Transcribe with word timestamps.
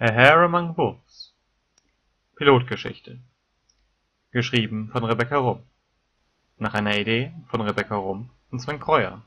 A 0.00 0.12
Hare 0.12 0.46
Among 0.46 0.76
Wolves. 0.76 1.32
Pilotgeschichte. 2.34 3.20
Geschrieben 4.32 4.88
von 4.90 5.04
Rebecca 5.04 5.36
Rumm. 5.36 5.62
Nach 6.58 6.74
einer 6.74 6.98
Idee 6.98 7.32
von 7.46 7.60
Rebecca 7.60 7.94
Rumm 7.94 8.28
und 8.50 8.58
Sven 8.58 8.80
Kreuer. 8.80 9.22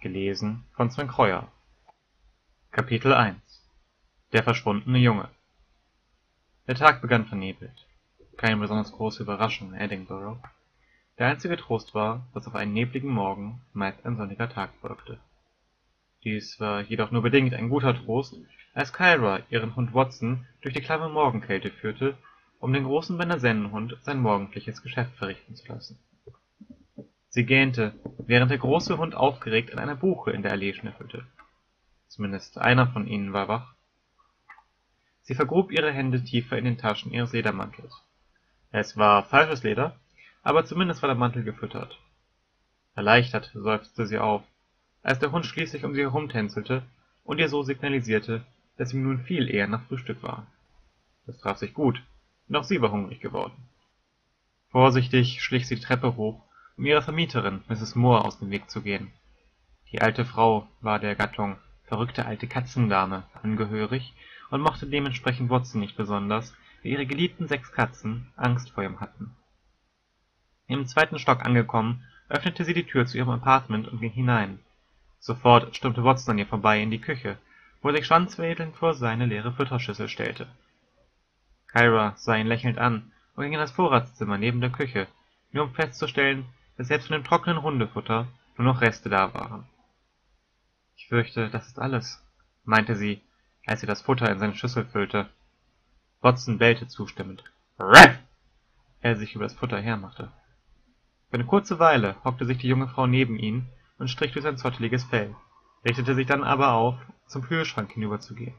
Gelesen 0.00 0.64
von 0.74 0.90
Sven 0.90 1.06
Kreuer. 1.06 1.46
Kapitel 2.72 3.12
1 3.12 3.38
Der 4.32 4.42
verschwundene 4.42 4.98
Junge. 4.98 5.28
Der 6.66 6.74
Tag 6.74 7.00
begann 7.00 7.26
vernebelt. 7.26 7.86
Keine 8.36 8.56
besonders 8.56 8.90
große 8.90 9.22
Überraschung 9.22 9.72
in 9.72 9.78
Edinburgh. 9.78 10.42
Der 11.18 11.28
einzige 11.28 11.56
Trost 11.56 11.94
war, 11.94 12.26
dass 12.34 12.48
auf 12.48 12.56
einen 12.56 12.72
nebligen 12.72 13.10
Morgen 13.10 13.60
meist 13.72 14.04
ein 14.04 14.16
sonniger 14.16 14.48
Tag 14.48 14.74
folgte. 14.80 15.20
Dies 16.24 16.58
war 16.58 16.80
jedoch 16.80 17.12
nur 17.12 17.22
bedingt 17.22 17.54
ein 17.54 17.68
guter 17.68 17.94
Trost 17.94 18.34
als 18.74 18.92
Kyra 18.92 19.40
ihren 19.50 19.76
Hund 19.76 19.94
Watson 19.94 20.46
durch 20.60 20.74
die 20.74 20.80
klamme 20.80 21.08
Morgenkälte 21.08 21.70
führte, 21.70 22.16
um 22.58 22.72
den 22.72 22.84
großen 22.84 23.16
Berner-Sennenhund 23.18 23.96
sein 24.02 24.20
morgendliches 24.20 24.82
Geschäft 24.82 25.14
verrichten 25.16 25.56
zu 25.56 25.66
lassen. 25.66 25.98
Sie 27.28 27.44
gähnte, 27.44 27.94
während 28.18 28.50
der 28.50 28.58
große 28.58 28.98
Hund 28.98 29.14
aufgeregt 29.14 29.72
an 29.72 29.78
einer 29.78 29.96
Buche 29.96 30.30
in 30.30 30.42
der 30.42 30.52
Allee 30.52 30.74
schnüffelte. 30.74 31.26
Zumindest 32.08 32.58
einer 32.58 32.86
von 32.88 33.06
ihnen 33.06 33.32
war 33.32 33.48
wach. 33.48 33.74
Sie 35.22 35.34
vergrub 35.34 35.72
ihre 35.72 35.92
Hände 35.92 36.22
tiefer 36.22 36.58
in 36.58 36.64
den 36.64 36.78
Taschen 36.78 37.12
ihres 37.12 37.32
Ledermantels. 37.32 38.02
Es 38.70 38.96
war 38.96 39.24
falsches 39.24 39.62
Leder, 39.62 39.96
aber 40.42 40.64
zumindest 40.64 41.02
war 41.02 41.08
der 41.08 41.16
Mantel 41.16 41.42
gefüttert. 41.42 41.98
Erleichtert 42.94 43.50
seufzte 43.54 44.06
sie 44.06 44.18
auf, 44.18 44.42
als 45.02 45.18
der 45.18 45.32
Hund 45.32 45.46
schließlich 45.46 45.84
um 45.84 45.94
sie 45.94 46.02
herumtänzelte 46.02 46.82
und 47.24 47.38
ihr 47.38 47.48
so 47.48 47.62
signalisierte, 47.62 48.44
dass 48.76 48.92
ihm 48.92 49.02
nun 49.02 49.20
viel 49.20 49.48
eher 49.48 49.66
nach 49.66 49.82
Frühstück 49.82 50.22
war. 50.22 50.46
Das 51.26 51.38
traf 51.38 51.58
sich 51.58 51.74
gut, 51.74 52.02
denn 52.48 52.56
auch 52.56 52.64
sie 52.64 52.80
war 52.80 52.90
hungrig 52.90 53.20
geworden. 53.20 53.56
Vorsichtig 54.70 55.42
schlich 55.42 55.66
sie 55.66 55.76
die 55.76 55.82
Treppe 55.82 56.16
hoch, 56.16 56.42
um 56.76 56.86
ihrer 56.86 57.02
Vermieterin, 57.02 57.62
Mrs. 57.68 57.94
Moore, 57.94 58.24
aus 58.24 58.38
dem 58.38 58.50
Weg 58.50 58.70
zu 58.70 58.82
gehen. 58.82 59.12
Die 59.92 60.00
alte 60.00 60.24
Frau 60.24 60.66
war 60.80 60.98
der 60.98 61.14
Gattung 61.14 61.58
verrückte 61.84 62.24
alte 62.24 62.46
Katzendame 62.46 63.24
angehörig 63.42 64.14
und 64.50 64.62
mochte 64.62 64.86
dementsprechend 64.86 65.50
Watson 65.50 65.80
nicht 65.80 65.94
besonders, 65.94 66.54
da 66.82 66.88
ihre 66.88 67.04
geliebten 67.04 67.48
sechs 67.48 67.70
Katzen 67.70 68.32
Angst 68.34 68.70
vor 68.70 68.82
ihm 68.82 69.00
hatten. 69.00 69.36
Im 70.68 70.86
zweiten 70.86 71.18
Stock 71.18 71.44
angekommen, 71.44 72.02
öffnete 72.30 72.64
sie 72.64 72.72
die 72.72 72.86
Tür 72.86 73.04
zu 73.04 73.18
ihrem 73.18 73.28
Appartement 73.28 73.88
und 73.88 74.00
ging 74.00 74.10
hinein. 74.10 74.58
Sofort 75.18 75.76
stürmte 75.76 76.02
Watson 76.02 76.32
an 76.32 76.38
ihr 76.38 76.46
vorbei 76.46 76.82
in 76.82 76.90
die 76.90 77.00
Küche 77.00 77.36
wo 77.82 77.90
sich 77.90 78.06
schwanzwedelnd 78.06 78.76
vor 78.76 78.94
seine 78.94 79.26
leere 79.26 79.52
Futterschüssel 79.52 80.08
stellte. 80.08 80.46
Kyra 81.66 82.14
sah 82.16 82.36
ihn 82.36 82.46
lächelnd 82.46 82.78
an 82.78 83.12
und 83.34 83.42
ging 83.42 83.52
in 83.52 83.58
das 83.58 83.72
Vorratszimmer 83.72 84.38
neben 84.38 84.60
der 84.60 84.70
Küche, 84.70 85.08
nur 85.50 85.64
um 85.64 85.74
festzustellen, 85.74 86.46
dass 86.76 86.88
selbst 86.88 87.08
von 87.08 87.14
dem 87.14 87.24
trockenen 87.24 87.62
Hundefutter 87.62 88.28
nur 88.56 88.66
noch 88.66 88.80
Reste 88.80 89.08
da 89.08 89.34
waren. 89.34 89.66
Ich 90.96 91.08
fürchte, 91.08 91.50
das 91.50 91.66
ist 91.66 91.78
alles, 91.78 92.22
meinte 92.64 92.94
sie, 92.94 93.20
als 93.66 93.80
sie 93.80 93.86
das 93.86 94.02
Futter 94.02 94.30
in 94.30 94.38
seine 94.38 94.54
Schüssel 94.54 94.84
füllte. 94.84 95.28
Watson 96.20 96.58
bellte 96.58 96.86
zustimmend. 96.86 97.42
Ruff! 97.78 98.18
Er 99.00 99.16
sich 99.16 99.34
über 99.34 99.44
das 99.44 99.54
Futter 99.54 99.80
hermachte. 99.80 100.30
Für 101.30 101.34
eine 101.34 101.46
kurze 101.46 101.80
Weile 101.80 102.16
hockte 102.22 102.44
sich 102.44 102.58
die 102.58 102.68
junge 102.68 102.88
Frau 102.88 103.06
neben 103.06 103.36
ihn 103.36 103.66
und 103.98 104.08
strich 104.08 104.32
durch 104.32 104.44
sein 104.44 104.58
zotteliges 104.58 105.04
Fell 105.04 105.34
richtete 105.84 106.14
sich 106.14 106.26
dann 106.26 106.44
aber 106.44 106.72
auf, 106.72 106.94
zum 107.32 107.42
Kühlschrank 107.42 107.90
hinüberzugehen. 107.92 108.54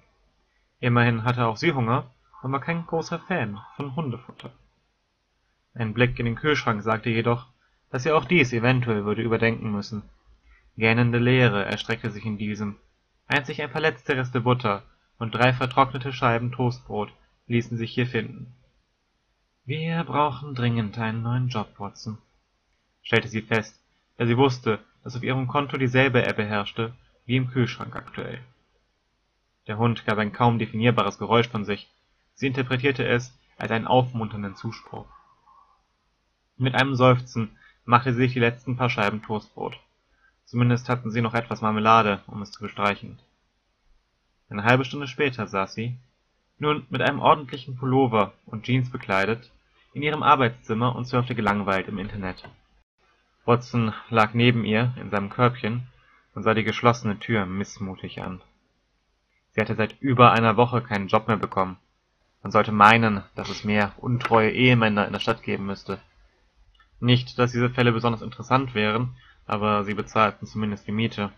Immerhin 0.80 1.24
hatte 1.24 1.46
auch 1.46 1.58
sie 1.58 1.72
Hunger 1.72 2.12
und 2.42 2.52
war 2.52 2.60
kein 2.60 2.86
großer 2.86 3.20
Fan 3.20 3.60
von 3.76 3.96
Hundefutter. 3.96 4.52
Ein 5.74 5.94
Blick 5.94 6.20
in 6.20 6.26
den 6.26 6.36
Kühlschrank 6.36 6.84
sagte 6.84 7.10
jedoch, 7.10 7.48
dass 7.90 8.04
sie 8.04 8.12
auch 8.12 8.26
dies 8.26 8.52
eventuell 8.52 9.06
würde 9.06 9.22
überdenken 9.22 9.72
müssen. 9.72 10.04
Gähnende 10.76 11.20
Leere 11.20 11.66
erstreckte 11.66 12.12
sich 12.12 12.26
in 12.26 12.38
diesem. 12.38 12.76
Einzig 13.28 13.62
ein 13.62 13.72
paar 13.72 13.82
letzte 13.82 14.17
Reste 14.17 14.42
Butter 14.42 14.83
und 15.20 15.33
drei 15.33 15.54
vertrocknete 15.54 16.12
Scheiben 16.12 16.52
Toastbrot 16.52 17.14
ließen 17.48 17.78
sich 17.78 17.94
hier 17.94 18.08
finden. 18.08 18.54
Wir 19.66 20.04
brauchen 20.04 20.56
dringend 20.56 20.98
einen 20.98 21.22
neuen 21.22 21.48
Job, 21.48 21.80
Watson, 21.80 22.17
stellte 23.02 23.30
sie 23.30 23.42
fest, 23.42 23.80
da 24.17 24.26
sie 24.26 24.38
wusste, 24.38 24.80
dass 25.04 25.16
auf 25.16 25.23
ihrem 25.23 25.48
Konto 25.48 25.78
dieselbe 25.78 26.28
Ebbe 26.28 26.44
herrschte 26.44 26.94
wie 27.26 27.38
im 27.38 27.50
Kühlschrank 27.50 27.95
aktuell. 27.95 28.42
Der 29.68 29.78
Hund 29.78 30.06
gab 30.06 30.18
ein 30.18 30.34
kaum 30.34 30.60
definierbares 30.60 31.18
Geräusch 31.18 31.48
von 31.48 31.64
sich, 31.64 31.90
sie 32.34 32.48
interpretierte 32.48 33.08
es 33.08 33.38
als 33.58 33.72
einen 33.72 33.88
aufmunternden 33.88 34.56
Zuspruch. 34.56 35.06
Mit 36.58 36.76
einem 36.76 36.96
Seufzen 36.96 37.58
machte 37.86 38.14
sie 38.14 38.20
sich 38.20 38.34
die 38.34 38.40
letzten 38.40 38.78
paar 38.78 38.90
Scheiben 38.90 39.22
Toastbrot. 39.22 39.80
Zumindest 40.46 40.90
hatten 40.90 41.12
sie 41.12 41.22
noch 41.22 41.34
etwas 41.34 41.62
Marmelade, 41.62 42.22
um 42.28 42.42
es 42.42 42.52
zu 42.52 42.62
bestreichen. 42.62 43.20
Eine 44.50 44.66
halbe 44.66 44.86
Stunde 44.86 45.08
später 45.08 45.48
saß 45.48 45.74
sie, 45.74 45.98
nun 46.60 46.86
mit 46.90 47.02
einem 47.02 47.20
ordentlichen 47.20 47.76
Pullover 47.76 48.34
und 48.45 48.66
Jeans 48.66 48.92
bekleidet, 48.92 49.52
in 49.94 50.02
ihrem 50.02 50.24
Arbeitszimmer 50.24 50.95
und 50.95 51.06
surfte 51.06 51.36
gelangweilt 51.36 51.88
im 51.88 51.98
Internet. 51.98 52.44
Watson 53.45 53.94
lag 54.10 54.34
neben 54.34 54.64
ihr 54.64 54.94
in 55.00 55.10
seinem 55.10 55.30
Körbchen 55.30 55.88
und 56.34 56.44
sah 56.44 56.54
die 56.54 56.64
geschlossene 56.64 57.20
Tür 57.20 57.45
missmutig 57.45 58.22
an. 58.22 58.42
Sie 59.53 59.61
hatte 59.61 59.75
seit 59.75 60.02
über 60.02 60.31
einer 60.31 60.58
Woche 60.58 60.81
keinen 60.81 61.08
Job 61.08 61.27
mehr 61.27 61.37
bekommen. 61.37 61.77
Man 62.41 62.52
sollte 62.52 62.71
meinen, 62.71 63.23
dass 63.36 63.49
es 63.49 63.64
mehr 63.64 63.93
untreue 63.97 64.52
Ehemänner 64.52 65.05
in 65.05 65.14
der 65.14 65.19
Stadt 65.19 65.43
geben 65.43 65.65
müsste. 65.65 65.99
Nicht, 66.99 67.37
dass 67.37 67.52
diese 67.52 67.69
Fälle 67.69 67.91
besonders 67.91 68.21
interessant 68.21 68.73
wären, 68.73 69.15
aber 69.45 69.83
sie 69.83 69.93
bezahlten 69.93 70.47
zumindest 70.47 70.87
die 70.87 70.91
Miete. 70.91 71.31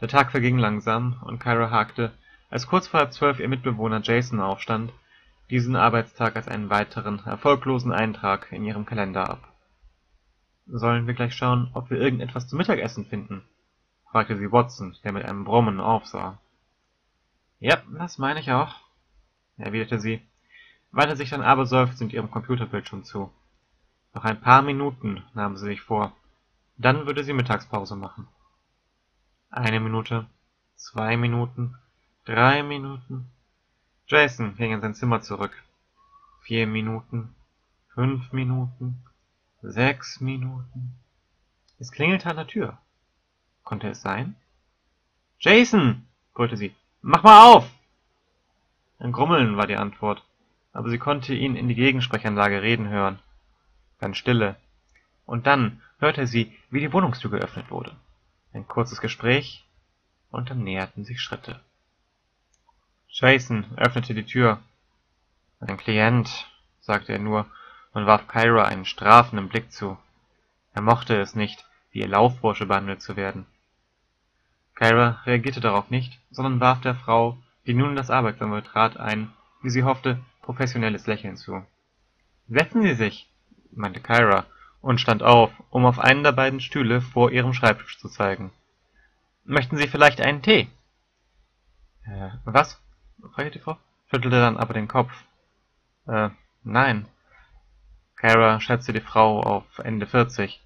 Der 0.00 0.08
Tag 0.08 0.30
verging 0.30 0.58
langsam 0.58 1.20
und 1.24 1.38
Kyra 1.38 1.70
hakte, 1.70 2.12
als 2.50 2.66
kurz 2.66 2.88
vor 2.88 3.00
halb 3.00 3.12
zwölf 3.12 3.40
ihr 3.40 3.48
Mitbewohner 3.48 4.00
Jason 4.02 4.40
aufstand, 4.40 4.92
diesen 5.50 5.76
Arbeitstag 5.76 6.36
als 6.36 6.48
einen 6.48 6.70
weiteren, 6.70 7.24
erfolglosen 7.24 7.92
Eintrag 7.92 8.50
in 8.52 8.64
ihrem 8.64 8.86
Kalender 8.86 9.28
ab. 9.28 9.52
Sollen 10.66 11.06
wir 11.06 11.14
gleich 11.14 11.34
schauen, 11.34 11.70
ob 11.74 11.90
wir 11.90 12.00
irgendetwas 12.00 12.48
zum 12.48 12.58
Mittagessen 12.58 13.04
finden? 13.04 13.42
fragte 14.10 14.36
sie 14.36 14.50
Watson, 14.50 14.96
der 15.04 15.12
mit 15.12 15.24
einem 15.24 15.44
Brummen 15.44 15.80
aufsah. 15.80 16.38
Ja, 17.58 17.82
das 17.98 18.18
meine 18.18 18.40
ich 18.40 18.52
auch, 18.52 18.74
erwiderte 19.56 19.98
sie, 19.98 20.20
wandte 20.90 21.16
sich 21.16 21.30
dann 21.30 21.42
aber 21.42 21.64
seufzend 21.64 22.12
ihrem 22.12 22.30
Computerbildschirm 22.30 23.04
zu. 23.04 23.32
Noch 24.12 24.24
ein 24.24 24.40
paar 24.40 24.62
Minuten 24.62 25.24
nahm 25.32 25.56
sie 25.56 25.66
sich 25.66 25.80
vor, 25.80 26.12
dann 26.76 27.06
würde 27.06 27.24
sie 27.24 27.32
Mittagspause 27.32 27.96
machen. 27.96 28.28
Eine 29.50 29.80
Minute, 29.80 30.26
zwei 30.74 31.16
Minuten, 31.16 31.76
drei 32.26 32.62
Minuten. 32.62 33.30
Jason 34.06 34.54
ging 34.56 34.72
in 34.72 34.80
sein 34.82 34.94
Zimmer 34.94 35.22
zurück. 35.22 35.52
Vier 36.42 36.66
Minuten, 36.66 37.34
fünf 37.94 38.32
Minuten, 38.32 39.02
sechs 39.62 40.20
Minuten. 40.20 40.94
Es 41.78 41.90
klingelte 41.90 42.28
an 42.28 42.36
der 42.36 42.46
Tür. 42.46 42.78
Konnte 43.64 43.88
es 43.88 44.02
sein? 44.02 44.36
Jason! 45.38 46.06
brüllte 46.34 46.56
sie. 46.56 46.74
Mach 47.08 47.22
mal 47.22 47.54
auf! 47.54 47.70
Ein 48.98 49.12
Grummeln 49.12 49.56
war 49.56 49.68
die 49.68 49.76
Antwort, 49.76 50.24
aber 50.72 50.90
sie 50.90 50.98
konnte 50.98 51.34
ihn 51.34 51.54
in 51.54 51.68
die 51.68 51.76
Gegensprechanlage 51.76 52.62
reden 52.62 52.88
hören. 52.88 53.20
Dann 54.00 54.12
Stille. 54.12 54.56
Und 55.24 55.46
dann 55.46 55.80
hörte 56.00 56.26
sie, 56.26 56.52
wie 56.68 56.80
die 56.80 56.92
Wohnungstür 56.92 57.30
geöffnet 57.30 57.70
wurde. 57.70 57.94
Ein 58.52 58.66
kurzes 58.66 59.00
Gespräch, 59.00 59.64
und 60.32 60.50
dann 60.50 60.64
näherten 60.64 61.04
sich 61.04 61.20
Schritte. 61.20 61.60
Jason 63.06 63.66
öffnete 63.76 64.12
die 64.12 64.26
Tür. 64.26 64.58
Ein 65.60 65.76
Klient, 65.76 66.50
sagte 66.80 67.12
er 67.12 67.20
nur 67.20 67.46
und 67.92 68.06
warf 68.06 68.26
Kyra 68.26 68.64
einen 68.64 68.84
strafenden 68.84 69.48
Blick 69.48 69.70
zu. 69.70 69.96
Er 70.74 70.82
mochte 70.82 71.20
es 71.20 71.36
nicht, 71.36 71.66
wie 71.92 72.00
ihr 72.00 72.08
Laufbursche 72.08 72.66
behandelt 72.66 73.00
zu 73.00 73.14
werden. 73.14 73.46
Kyra 74.76 75.22
reagierte 75.24 75.60
darauf 75.60 75.90
nicht, 75.90 76.20
sondern 76.30 76.60
warf 76.60 76.82
der 76.82 76.94
Frau, 76.94 77.38
die 77.66 77.74
nun 77.74 77.90
in 77.90 77.96
das 77.96 78.10
Arbeitszimmer 78.10 78.62
trat, 78.62 78.98
ein, 78.98 79.32
wie 79.62 79.70
sie 79.70 79.84
hoffte, 79.84 80.20
professionelles 80.42 81.06
Lächeln 81.06 81.36
zu. 81.36 81.66
»Setzen 82.46 82.82
Sie 82.82 82.94
sich«, 82.94 83.28
meinte 83.72 84.00
Kyra 84.00 84.44
und 84.82 85.00
stand 85.00 85.22
auf, 85.22 85.50
um 85.70 85.86
auf 85.86 85.98
einen 85.98 86.22
der 86.22 86.32
beiden 86.32 86.60
Stühle 86.60 87.00
vor 87.00 87.32
ihrem 87.32 87.54
Schreibtisch 87.54 87.98
zu 87.98 88.08
zeigen. 88.08 88.52
»Möchten 89.44 89.78
Sie 89.78 89.88
vielleicht 89.88 90.20
einen 90.20 90.42
Tee?« 90.42 90.68
»Äh, 92.04 92.30
was?« 92.44 92.80
fragte 93.32 93.52
die 93.52 93.58
Frau, 93.58 93.78
schüttelte 94.10 94.38
dann 94.38 94.58
aber 94.58 94.74
den 94.74 94.88
Kopf. 94.88 95.10
»Äh, 96.06 96.28
nein.« 96.62 97.08
Kyra 98.16 98.60
schätzte 98.60 98.92
die 98.92 99.00
Frau 99.00 99.40
auf 99.40 99.78
Ende 99.78 100.06
vierzig. 100.06 100.62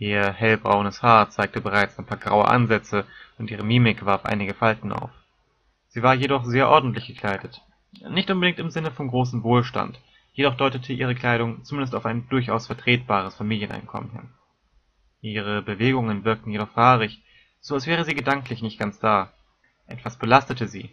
Ihr 0.00 0.32
hellbraunes 0.32 1.02
Haar 1.02 1.28
zeigte 1.28 1.60
bereits 1.60 1.98
ein 1.98 2.06
paar 2.06 2.16
graue 2.16 2.48
Ansätze 2.48 3.04
und 3.36 3.50
ihre 3.50 3.62
Mimik 3.62 4.06
warf 4.06 4.24
einige 4.24 4.54
Falten 4.54 4.92
auf. 4.92 5.10
Sie 5.88 6.02
war 6.02 6.14
jedoch 6.14 6.46
sehr 6.46 6.70
ordentlich 6.70 7.06
gekleidet. 7.06 7.60
Nicht 8.08 8.30
unbedingt 8.30 8.58
im 8.60 8.70
Sinne 8.70 8.92
von 8.92 9.08
großem 9.08 9.42
Wohlstand, 9.42 10.00
jedoch 10.32 10.56
deutete 10.56 10.94
ihre 10.94 11.14
Kleidung 11.14 11.64
zumindest 11.64 11.94
auf 11.94 12.06
ein 12.06 12.26
durchaus 12.30 12.66
vertretbares 12.66 13.34
Familieneinkommen 13.34 14.10
hin. 14.12 14.30
Ihre 15.20 15.60
Bewegungen 15.60 16.24
wirkten 16.24 16.50
jedoch 16.50 16.70
fahrig, 16.70 17.22
so 17.60 17.74
als 17.74 17.86
wäre 17.86 18.06
sie 18.06 18.14
gedanklich 18.14 18.62
nicht 18.62 18.78
ganz 18.78 19.00
da. 19.00 19.34
Etwas 19.86 20.16
belastete 20.16 20.66
sie. 20.66 20.88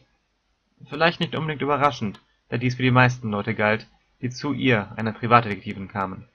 Vielleicht 0.89 1.21
nicht 1.21 1.33
unbedingt 1.33 1.61
überraschend, 1.61 2.19
da 2.49 2.57
dies 2.57 2.75
für 2.75 2.83
die 2.83 2.91
meisten 2.91 3.31
Leute 3.31 3.55
galt, 3.55 3.87
die 4.21 4.31
zu 4.31 4.51
ihr, 4.51 4.91
einer 4.97 5.13
Privatdetektivin, 5.13 5.87
kamen. 5.87 6.27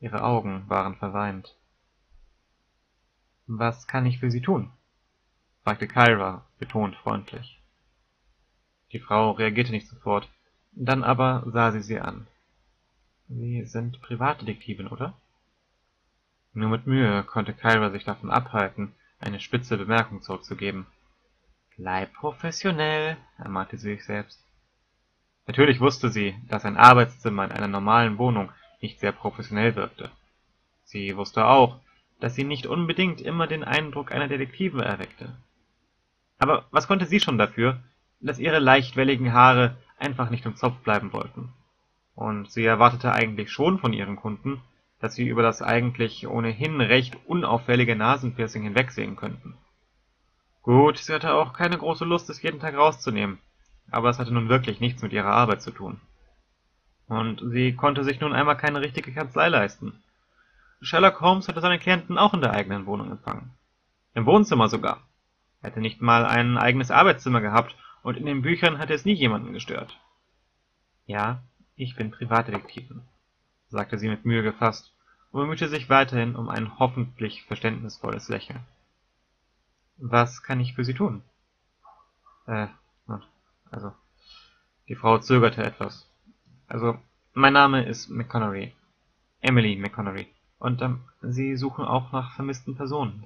Ihre 0.00 0.24
Augen 0.24 0.64
waren 0.66 0.94
verweint. 0.94 1.54
»Was 3.46 3.86
kann 3.86 4.06
ich 4.06 4.18
für 4.18 4.30
Sie 4.30 4.40
tun?« 4.40 4.70
fragte 5.64 5.88
Kyra, 5.88 6.44
betont 6.58 6.96
freundlich. 6.96 7.60
Die 8.92 9.00
Frau 9.00 9.32
reagierte 9.32 9.72
nicht 9.72 9.88
sofort, 9.88 10.28
dann 10.72 11.02
aber 11.02 11.42
sah 11.46 11.72
sie 11.72 11.82
sie 11.82 12.00
an. 12.00 12.26
»Sie 13.28 13.64
sind 13.64 14.00
Privatdetektivin, 14.02 14.88
oder?« 14.88 15.14
Nur 16.52 16.70
mit 16.70 16.86
Mühe 16.86 17.24
konnte 17.24 17.54
Kyra 17.54 17.90
sich 17.90 18.04
davon 18.04 18.30
abhalten, 18.30 18.94
eine 19.20 19.40
spitze 19.40 19.76
Bemerkung 19.76 20.22
zurückzugeben. 20.22 20.86
»Bleib 21.76 22.12
professionell«, 22.12 23.16
ermahnte 23.38 23.78
sie 23.78 23.94
sich 23.94 24.04
selbst. 24.04 24.44
Natürlich 25.46 25.80
wusste 25.80 26.10
sie, 26.10 26.34
dass 26.48 26.64
ein 26.64 26.76
Arbeitszimmer 26.76 27.44
in 27.44 27.52
einer 27.52 27.68
normalen 27.68 28.18
Wohnung 28.18 28.52
nicht 28.80 29.00
sehr 29.00 29.12
professionell 29.12 29.74
wirkte. 29.76 30.10
Sie 30.84 31.16
wusste 31.16 31.46
auch, 31.46 31.80
dass 32.20 32.34
sie 32.34 32.44
nicht 32.44 32.66
unbedingt 32.66 33.20
immer 33.20 33.46
den 33.46 33.64
Eindruck 33.64 34.12
einer 34.12 34.28
Detektive 34.28 34.84
erweckte. 34.84 35.36
Aber 36.38 36.66
was 36.70 36.86
konnte 36.86 37.06
sie 37.06 37.20
schon 37.20 37.38
dafür, 37.38 37.80
dass 38.20 38.38
ihre 38.38 38.58
leicht 38.58 38.96
welligen 38.96 39.32
Haare 39.32 39.76
einfach 39.98 40.30
nicht 40.30 40.46
im 40.46 40.56
Zopf 40.56 40.76
bleiben 40.78 41.12
wollten? 41.12 41.52
Und 42.14 42.50
sie 42.50 42.64
erwartete 42.64 43.12
eigentlich 43.12 43.50
schon 43.50 43.78
von 43.78 43.92
ihren 43.92 44.16
Kunden, 44.16 44.60
dass 45.00 45.14
sie 45.14 45.26
über 45.26 45.42
das 45.42 45.62
eigentlich 45.62 46.26
ohnehin 46.26 46.80
recht 46.80 47.16
unauffällige 47.26 47.96
Nasenpiercing 47.96 48.62
hinwegsehen 48.62 49.16
könnten. 49.16 49.54
Gut, 50.62 50.96
sie 50.96 51.12
hatte 51.12 51.34
auch 51.34 51.52
keine 51.52 51.76
große 51.76 52.06
Lust, 52.06 52.30
es 52.30 52.40
jeden 52.40 52.60
Tag 52.60 52.74
rauszunehmen, 52.74 53.38
aber 53.90 54.08
es 54.08 54.18
hatte 54.18 54.32
nun 54.32 54.48
wirklich 54.48 54.80
nichts 54.80 55.02
mit 55.02 55.12
ihrer 55.12 55.30
Arbeit 55.30 55.60
zu 55.60 55.72
tun. 55.72 56.00
Und 57.06 57.42
sie 57.50 57.74
konnte 57.74 58.02
sich 58.02 58.20
nun 58.20 58.32
einmal 58.32 58.56
keine 58.56 58.80
richtige 58.80 59.12
Kanzlei 59.12 59.48
leisten. 59.48 60.02
Sherlock 60.84 61.20
Holmes 61.20 61.48
hatte 61.48 61.60
seine 61.60 61.78
Klienten 61.78 62.18
auch 62.18 62.34
in 62.34 62.40
der 62.40 62.52
eigenen 62.52 62.86
Wohnung 62.86 63.10
empfangen. 63.10 63.52
Im 64.14 64.26
Wohnzimmer 64.26 64.68
sogar. 64.68 65.02
Er 65.62 65.70
hatte 65.70 65.80
nicht 65.80 66.02
mal 66.02 66.26
ein 66.26 66.58
eigenes 66.58 66.90
Arbeitszimmer 66.90 67.40
gehabt 67.40 67.74
und 68.02 68.16
in 68.16 68.26
den 68.26 68.42
Büchern 68.42 68.78
hatte 68.78 68.92
es 68.92 69.04
nie 69.04 69.14
jemanden 69.14 69.52
gestört. 69.52 69.98
Ja, 71.06 71.42
ich 71.74 71.96
bin 71.96 72.10
Privatdetektivin, 72.10 73.02
sagte 73.68 73.98
sie 73.98 74.08
mit 74.08 74.24
Mühe 74.24 74.42
gefasst 74.42 74.92
und 75.32 75.40
bemühte 75.40 75.68
sich 75.68 75.88
weiterhin 75.88 76.36
um 76.36 76.48
ein 76.48 76.78
hoffentlich 76.78 77.42
verständnisvolles 77.44 78.28
Lächeln. 78.28 78.60
Was 79.96 80.42
kann 80.42 80.60
ich 80.60 80.74
für 80.74 80.84
Sie 80.84 80.94
tun? 80.94 81.22
Äh, 82.46 82.66
also, 83.70 83.92
die 84.88 84.96
Frau 84.96 85.18
zögerte 85.18 85.64
etwas. 85.64 86.08
Also, 86.68 86.98
mein 87.32 87.52
Name 87.52 87.84
ist 87.84 88.08
McConnery. 88.10 88.74
Emily 89.40 89.76
McConnery. 89.76 90.28
Und 90.58 90.82
ähm, 90.82 91.00
Sie 91.20 91.56
suchen 91.56 91.84
auch 91.84 92.12
nach 92.12 92.34
vermissten 92.34 92.76
Personen. 92.76 93.24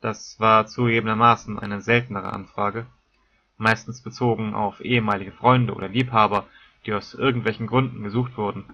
Das 0.00 0.40
war 0.40 0.66
zugegebenermaßen 0.66 1.58
eine 1.58 1.80
seltenere 1.80 2.32
Anfrage, 2.32 2.86
meistens 3.56 4.02
bezogen 4.02 4.54
auf 4.54 4.80
ehemalige 4.80 5.30
Freunde 5.30 5.74
oder 5.74 5.88
Liebhaber, 5.88 6.46
die 6.84 6.92
aus 6.92 7.14
irgendwelchen 7.14 7.68
Gründen 7.68 8.02
gesucht 8.02 8.36
wurden. 8.36 8.64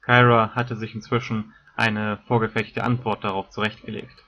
Kyra 0.00 0.54
hatte 0.54 0.76
sich 0.76 0.94
inzwischen 0.94 1.52
eine 1.76 2.18
vorgefertigte 2.26 2.82
Antwort 2.82 3.22
darauf 3.22 3.50
zurechtgelegt. 3.50 4.24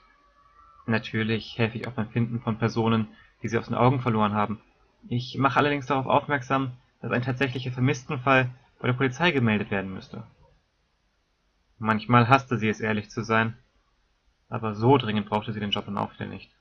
Natürlich 0.85 1.57
helfe 1.57 1.77
ich 1.77 1.87
auch 1.87 1.93
beim 1.93 2.09
Finden 2.09 2.39
von 2.39 2.57
Personen, 2.57 3.09
die 3.43 3.49
sie 3.49 3.57
aus 3.57 3.67
den 3.67 3.75
Augen 3.75 3.99
verloren 3.99 4.33
haben. 4.33 4.61
Ich 5.09 5.37
mache 5.37 5.57
allerdings 5.57 5.87
darauf 5.87 6.05
aufmerksam, 6.05 6.71
dass 7.01 7.11
ein 7.11 7.23
tatsächlicher 7.23 7.71
Vermisstenfall 7.71 8.49
bei 8.79 8.87
der 8.87 8.93
Polizei 8.93 9.31
gemeldet 9.31 9.71
werden 9.71 9.93
müsste. 9.93 10.23
Manchmal 11.83 12.29
hasste 12.29 12.59
sie 12.59 12.69
es, 12.69 12.79
ehrlich 12.79 13.09
zu 13.09 13.23
sein, 13.23 13.57
aber 14.49 14.75
so 14.75 14.99
dringend 14.99 15.27
brauchte 15.27 15.51
sie 15.51 15.59
den 15.59 15.71
Job 15.71 15.85
dann 15.85 15.97
auch 15.97 16.17
nicht. 16.19 16.51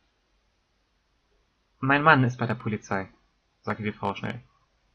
Mein 1.78 2.02
Mann 2.02 2.25
ist 2.25 2.38
bei 2.38 2.46
der 2.46 2.55
Polizei, 2.55 3.06
sagte 3.61 3.82
die 3.82 3.93
Frau 3.93 4.14
schnell. 4.14 4.40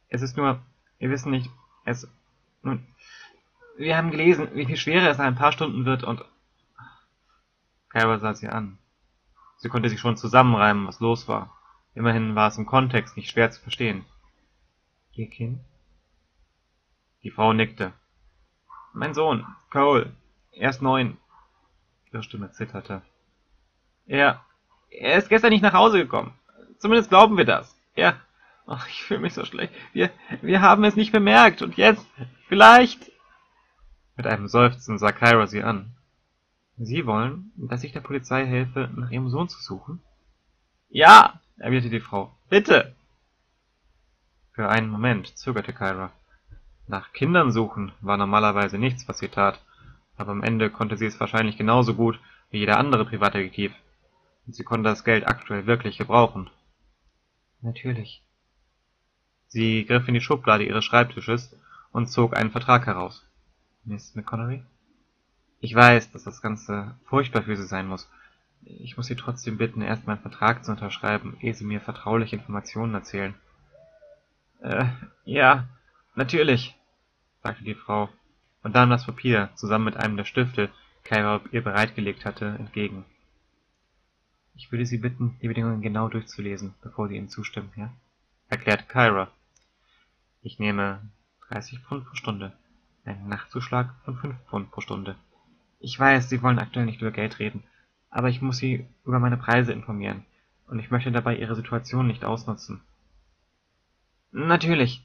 Es 0.10 0.24
ist 0.24 0.36
nur, 0.36 0.60
wir 0.98 1.12
wissen 1.12 1.30
nicht, 1.30 1.52
es, 1.84 2.08
nun, 2.64 2.88
wir 3.78 3.96
haben 3.96 4.10
gelesen, 4.10 4.50
wie 4.56 4.66
viel 4.66 4.78
schwerer 4.78 5.12
es 5.12 5.20
nach 5.20 5.26
ein 5.26 5.36
paar 5.36 5.52
Stunden 5.52 5.86
wird 5.86 6.04
und... 6.04 6.26
Kyra 7.90 8.18
sah 8.18 8.34
sie 8.34 8.50
an. 8.50 8.80
Sie 9.58 9.70
konnte 9.70 9.90
sich 9.90 10.00
schon 10.00 10.18
zusammenreimen, 10.18 10.88
was 10.88 11.00
los 11.00 11.28
war. 11.28 11.56
Immerhin 11.94 12.34
war 12.34 12.48
es 12.48 12.58
im 12.58 12.66
Kontext 12.66 13.16
nicht 13.16 13.30
schwer 13.30 13.52
zu 13.52 13.62
verstehen. 13.62 14.06
Ihr 15.12 15.30
Kind? 15.30 15.60
Die 17.22 17.30
Frau 17.30 17.54
nickte. 17.54 17.94
Mein 18.92 19.14
Sohn, 19.14 19.46
Cole. 19.76 20.14
Er 20.54 20.70
ist 20.70 20.82
neun. 20.82 21.18
Ihre 22.10 22.24
Stimme 22.24 22.50
zitterte. 22.52 23.02
Er, 24.08 24.40
er 24.90 25.18
ist 25.18 25.28
gestern 25.28 25.50
nicht 25.50 25.64
nach 25.64 25.74
Hause 25.74 25.98
gekommen. 25.98 26.34
Zumindest 26.78 27.10
glauben 27.10 27.36
wir 27.36 27.44
das. 27.44 27.76
Er, 27.94 28.16
ach, 28.68 28.88
ich 28.88 29.04
fühle 29.04 29.20
mich 29.20 29.34
so 29.34 29.44
schlecht. 29.44 29.74
Wir, 29.92 30.12
wir 30.42 30.62
haben 30.62 30.86
es 30.86 30.96
nicht 30.96 31.12
bemerkt. 31.12 31.62
Und 31.62 31.76
jetzt, 31.76 32.08
vielleicht... 32.48 33.12
Mit 34.16 34.28
einem 34.28 34.48
Seufzen 34.48 34.98
sah 34.98 35.12
Kyra 35.12 35.46
sie 35.46 35.62
an. 35.62 35.92
Sie 36.78 37.06
wollen, 37.06 37.52
dass 37.58 37.84
ich 37.84 37.92
der 37.92 38.00
Polizei 38.00 38.46
helfe, 38.46 38.90
nach 38.96 39.12
ihrem 39.12 39.28
Sohn 39.28 39.50
zu 39.50 39.62
suchen? 39.62 40.02
Ja, 40.88 41.42
erwiderte 41.58 41.90
die 41.90 42.00
Frau. 42.00 42.34
Bitte! 42.48 42.96
Für 44.54 44.70
einen 44.70 44.88
Moment 44.88 45.38
zögerte 45.38 45.74
Kyra. 45.74 46.14
Nach 46.88 47.12
Kindern 47.12 47.52
suchen 47.52 47.92
war 48.00 48.16
normalerweise 48.16 48.78
nichts, 48.78 49.06
was 49.10 49.18
sie 49.18 49.28
tat, 49.28 49.60
aber 50.18 50.32
am 50.32 50.44
Ende 50.44 50.70
konnte 50.70 50.98
sie 50.98 51.06
es 51.06 51.20
wahrscheinlich 51.20 51.58
genauso 51.58 51.96
gut 51.96 52.20
wie 52.50 52.60
jeder 52.60 52.78
andere 52.78 53.06
Privatdetektiv. 53.06 53.74
Und 54.46 54.56
sie 54.56 54.64
konnte 54.64 54.90
das 54.90 55.04
Geld 55.04 55.28
aktuell 55.28 55.66
wirklich 55.66 55.98
gebrauchen. 55.98 56.50
Natürlich. 57.62 58.22
Sie 59.48 59.86
griff 59.86 60.08
in 60.08 60.14
die 60.14 60.22
Schublade 60.22 60.64
ihres 60.64 60.86
Schreibtisches 60.86 61.56
und 61.92 62.08
zog 62.08 62.36
einen 62.36 62.52
Vertrag 62.52 62.86
heraus. 62.86 63.26
Miss 63.84 64.16
McConnery? 64.16 64.64
Ich 65.62 65.74
weiß, 65.74 66.12
dass 66.12 66.24
das 66.24 66.42
Ganze 66.42 66.96
furchtbar 67.06 67.44
für 67.44 67.56
Sie 67.56 67.66
sein 67.66 67.88
muss. 67.88 68.10
Ich 68.64 68.98
muss 68.98 69.08
Sie 69.08 69.16
trotzdem 69.16 69.58
bitten, 69.58 69.82
erst 69.82 70.06
meinen 70.06 70.20
Vertrag 70.20 70.66
zu 70.66 70.72
unterschreiben, 70.72 71.38
ehe 71.40 71.54
Sie 71.54 71.66
mir 71.66 71.82
vertrauliche 71.82 72.36
Informationen 72.36 72.94
erzählen. 72.94 73.34
Äh, 74.62 74.86
ja, 75.24 75.68
natürlich, 76.16 76.76
sagte 77.42 77.64
die 77.64 77.76
Frau 77.76 78.10
und 78.66 78.74
nahm 78.74 78.90
das 78.90 79.06
Papier 79.06 79.52
zusammen 79.54 79.86
mit 79.86 79.96
einem 79.96 80.18
der 80.18 80.26
Stifte, 80.26 80.72
Kyra 81.04 81.40
ihr 81.52 81.64
bereitgelegt 81.64 82.26
hatte, 82.26 82.48
entgegen. 82.58 83.06
Ich 84.56 84.72
würde 84.72 84.88
Sie 84.88 84.98
bitten, 84.98 85.38
die 85.44 85.48
Bedingungen 85.48 85.84
genau 85.84 86.10
durchzulesen, 86.10 86.74
bevor 86.82 87.08
Sie 87.08 87.16
ihnen 87.16 87.30
zustimmen, 87.30 87.72
ja? 87.76 87.94
erklärte 88.50 88.86
Kyra. 88.86 89.30
Ich 90.42 90.58
nehme 90.58 91.00
30 91.48 91.78
Pfund 91.82 92.08
pro 92.08 92.16
Stunde, 92.16 92.54
einen 93.06 93.30
Nachtzuschlag 93.30 93.94
von 94.04 94.18
5 94.18 94.36
Pfund 94.50 94.72
pro 94.72 94.82
Stunde. 94.82 95.16
Ich 95.80 96.00
weiß, 96.00 96.28
Sie 96.28 96.42
wollen 96.42 96.58
aktuell 96.58 96.88
nicht 96.88 97.02
über 97.02 97.12
Geld 97.12 97.38
reden, 97.38 97.64
aber 98.10 98.30
ich 98.30 98.42
muss 98.42 98.58
Sie 98.58 98.88
über 99.06 99.20
meine 99.20 99.38
Preise 99.38 99.74
informieren, 99.74 100.26
und 100.66 100.80
ich 100.80 100.90
möchte 100.90 101.12
dabei 101.12 101.36
Ihre 101.36 101.56
Situation 101.56 102.08
nicht 102.08 102.26
ausnutzen. 102.26 102.82
Natürlich, 104.32 105.04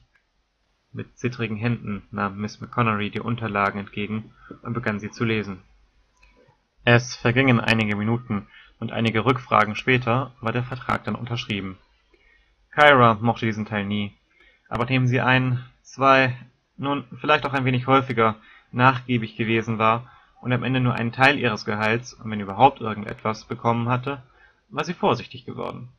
mit 0.93 1.17
zittrigen 1.17 1.57
Händen 1.57 2.03
nahm 2.11 2.37
Miss 2.39 2.59
McConnery 2.59 3.09
die 3.09 3.19
Unterlagen 3.19 3.79
entgegen 3.79 4.31
und 4.61 4.73
begann 4.73 4.99
sie 4.99 5.11
zu 5.11 5.23
lesen. 5.23 5.61
Es 6.83 7.15
vergingen 7.15 7.59
einige 7.59 7.95
Minuten, 7.95 8.47
und 8.81 8.91
einige 8.91 9.23
Rückfragen 9.25 9.75
später 9.75 10.33
war 10.41 10.51
der 10.51 10.63
Vertrag 10.63 11.03
dann 11.03 11.15
unterschrieben. 11.15 11.77
Kyra 12.71 13.19
mochte 13.21 13.45
diesen 13.45 13.65
Teil 13.65 13.85
nie, 13.85 14.11
aber 14.67 14.83
nachdem 14.83 15.05
sie 15.05 15.21
ein, 15.21 15.63
zwei, 15.83 16.35
nun 16.77 17.05
vielleicht 17.19 17.45
auch 17.45 17.53
ein 17.53 17.63
wenig 17.63 17.85
häufiger 17.85 18.37
nachgiebig 18.71 19.35
gewesen 19.35 19.77
war 19.77 20.11
und 20.41 20.51
am 20.51 20.63
Ende 20.63 20.79
nur 20.79 20.95
einen 20.95 21.11
Teil 21.11 21.37
ihres 21.37 21.63
Gehalts, 21.63 22.17
wenn 22.23 22.39
überhaupt 22.39 22.81
irgendetwas, 22.81 23.45
bekommen 23.45 23.87
hatte, 23.87 24.23
war 24.69 24.83
sie 24.83 24.95
vorsichtig 24.95 25.45
geworden. 25.45 25.89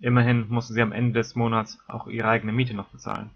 Immerhin 0.00 0.48
musste 0.48 0.74
sie 0.74 0.82
am 0.82 0.92
Ende 0.92 1.12
des 1.12 1.36
Monats 1.36 1.78
auch 1.86 2.08
ihre 2.08 2.28
eigene 2.28 2.52
Miete 2.52 2.74
noch 2.74 2.88
bezahlen. 2.88 3.30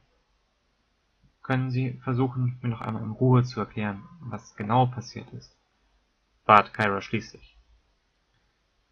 Können 1.42 1.70
Sie 1.70 2.00
versuchen, 2.04 2.59
mir 2.62 2.68
noch 2.68 2.80
einmal 2.80 3.02
in 3.02 3.11
Ruhe 3.11 3.42
zu 3.42 3.61
erklären, 3.61 4.02
was 4.20 4.54
genau 4.56 4.87
passiert 4.87 5.30
ist? 5.32 5.56
bat 6.50 6.75
Kyra 6.75 7.00
schließlich. 7.00 7.56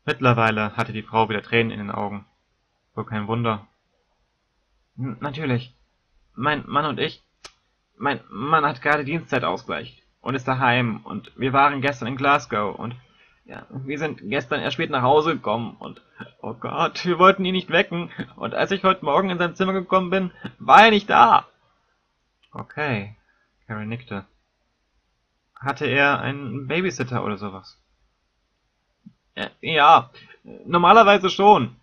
Mittlerweile 0.04 0.76
hatte 0.76 0.92
die 0.92 1.02
Frau 1.02 1.28
wieder 1.28 1.42
Tränen 1.42 1.72
in 1.72 1.78
den 1.78 1.90
Augen. 1.90 2.24
Wohl 2.94 3.04
kein 3.04 3.26
Wunder. 3.26 3.66
N 4.96 5.16
natürlich. 5.20 5.74
Mein 6.34 6.64
Mann 6.66 6.86
und 6.86 7.00
ich. 7.00 7.22
Mein 7.96 8.20
Mann 8.30 8.64
hat 8.64 8.80
gerade 8.80 9.04
Dienstzeitausgleich 9.04 10.02
und 10.20 10.34
ist 10.34 10.46
daheim 10.46 11.00
und 11.04 11.32
wir 11.36 11.52
waren 11.52 11.80
gestern 11.80 12.08
in 12.08 12.16
Glasgow 12.16 12.78
und 12.78 12.94
ja, 13.44 13.66
wir 13.70 13.98
sind 13.98 14.20
gestern 14.22 14.60
erst 14.60 14.74
spät 14.74 14.90
nach 14.90 15.02
Hause 15.02 15.34
gekommen 15.34 15.76
und 15.78 16.00
oh 16.40 16.54
Gott, 16.54 17.04
wir 17.04 17.18
wollten 17.18 17.44
ihn 17.44 17.54
nicht 17.54 17.70
wecken 17.70 18.10
und 18.36 18.54
als 18.54 18.70
ich 18.70 18.84
heute 18.84 19.04
Morgen 19.04 19.30
in 19.30 19.38
sein 19.38 19.56
Zimmer 19.56 19.72
gekommen 19.72 20.10
bin, 20.10 20.30
war 20.58 20.84
er 20.84 20.90
nicht 20.90 21.10
da. 21.10 21.46
Okay, 22.58 23.14
Carrie 23.68 23.86
nickte. 23.86 24.26
Hatte 25.54 25.86
er 25.86 26.20
einen 26.20 26.66
Babysitter 26.66 27.24
oder 27.24 27.36
sowas? 27.36 27.78
Ja, 29.60 30.10
normalerweise 30.66 31.30
schon. 31.30 31.76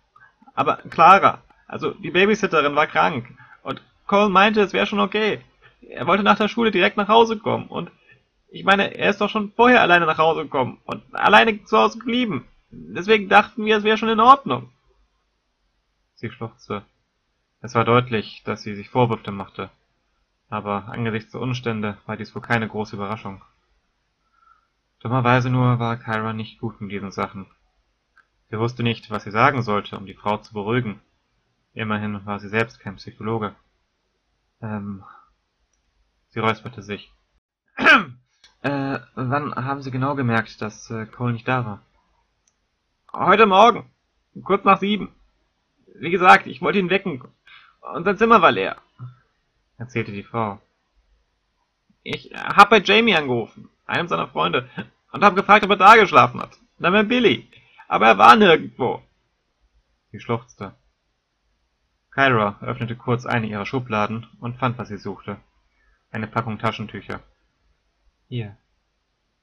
Aber 0.54 0.76
Clara, 0.90 1.42
also 1.66 1.92
die 1.92 2.10
Babysitterin 2.10 2.76
war 2.76 2.86
krank 2.86 3.26
und 3.62 3.80
Cole 4.06 4.28
meinte, 4.28 4.60
es 4.60 4.74
wäre 4.74 4.86
schon 4.86 5.00
okay. 5.00 5.40
Er 5.80 6.06
wollte 6.06 6.22
nach 6.22 6.36
der 6.36 6.48
Schule 6.48 6.70
direkt 6.70 6.98
nach 6.98 7.08
Hause 7.08 7.38
kommen 7.38 7.68
und 7.68 7.90
ich 8.48 8.64
meine, 8.64 8.94
er 8.94 9.10
ist 9.10 9.20
doch 9.22 9.30
schon 9.30 9.52
vorher 9.52 9.80
alleine 9.80 10.04
nach 10.04 10.18
Hause 10.18 10.42
gekommen 10.42 10.80
und 10.84 11.02
alleine 11.14 11.64
zu 11.64 11.78
Hause 11.78 11.98
geblieben. 11.98 12.46
Deswegen 12.70 13.30
dachten 13.30 13.64
wir, 13.64 13.78
es 13.78 13.84
wäre 13.84 13.96
schon 13.96 14.10
in 14.10 14.20
Ordnung. 14.20 14.70
Sie 16.16 16.30
schluchzte. 16.30 16.84
Es 17.62 17.74
war 17.74 17.84
deutlich, 17.84 18.42
dass 18.44 18.62
sie 18.62 18.74
sich 18.74 18.90
Vorwürfe 18.90 19.30
machte. 19.30 19.70
Aber 20.48 20.88
angesichts 20.88 21.32
der 21.32 21.40
Umstände 21.40 21.98
war 22.06 22.16
dies 22.16 22.34
wohl 22.34 22.42
keine 22.42 22.68
große 22.68 22.96
Überraschung. 22.96 23.42
Dummerweise 25.00 25.50
nur 25.50 25.78
war 25.78 25.96
Kyra 25.96 26.32
nicht 26.32 26.60
gut 26.60 26.80
in 26.80 26.88
diesen 26.88 27.10
Sachen. 27.10 27.46
Sie 28.48 28.58
wusste 28.58 28.82
nicht, 28.82 29.10
was 29.10 29.24
sie 29.24 29.30
sagen 29.30 29.62
sollte, 29.62 29.96
um 29.96 30.06
die 30.06 30.14
Frau 30.14 30.36
zu 30.36 30.54
beruhigen. 30.54 31.00
Immerhin 31.74 32.24
war 32.24 32.38
sie 32.38 32.48
selbst 32.48 32.80
kein 32.80 32.96
Psychologe. 32.96 33.54
Ähm. 34.62 35.04
Sie 36.28 36.40
räusperte 36.40 36.82
sich. 36.82 37.12
äh, 38.62 38.98
wann 39.14 39.54
haben 39.54 39.82
Sie 39.82 39.90
genau 39.90 40.14
gemerkt, 40.14 40.60
dass 40.60 40.90
äh, 40.90 41.06
Cole 41.06 41.32
nicht 41.32 41.48
da 41.48 41.64
war? 41.64 41.82
Heute 43.12 43.46
Morgen. 43.46 43.90
Kurz 44.44 44.64
nach 44.64 44.78
sieben. 44.78 45.14
Wie 45.94 46.10
gesagt, 46.10 46.46
ich 46.46 46.60
wollte 46.60 46.78
ihn 46.78 46.90
wecken. 46.90 47.22
Und 47.80 48.04
sein 48.04 48.18
Zimmer 48.18 48.42
war 48.42 48.52
leer. 48.52 48.76
Erzählte 49.78 50.12
die 50.12 50.22
Frau. 50.22 50.60
Ich 52.02 52.32
hab 52.34 52.70
bei 52.70 52.80
Jamie 52.80 53.16
angerufen, 53.16 53.68
einem 53.86 54.08
seiner 54.08 54.28
Freunde, 54.28 54.68
und 55.12 55.24
hab 55.24 55.34
gefragt, 55.34 55.64
ob 55.64 55.70
er 55.70 55.76
da 55.76 55.96
geschlafen 55.96 56.40
hat. 56.40 56.58
Dann 56.78 56.92
war 56.92 57.04
Billy. 57.04 57.48
Aber 57.88 58.06
er 58.06 58.18
war 58.18 58.36
nirgendwo. 58.36 59.02
Sie 60.10 60.20
schluchzte. 60.20 60.74
Kyra 62.10 62.58
öffnete 62.62 62.96
kurz 62.96 63.26
eine 63.26 63.46
ihrer 63.46 63.66
Schubladen 63.66 64.26
und 64.40 64.56
fand, 64.56 64.78
was 64.78 64.88
sie 64.88 64.98
suchte. 64.98 65.36
Eine 66.10 66.26
Packung 66.26 66.58
Taschentücher. 66.58 67.20
Hier, 68.28 68.56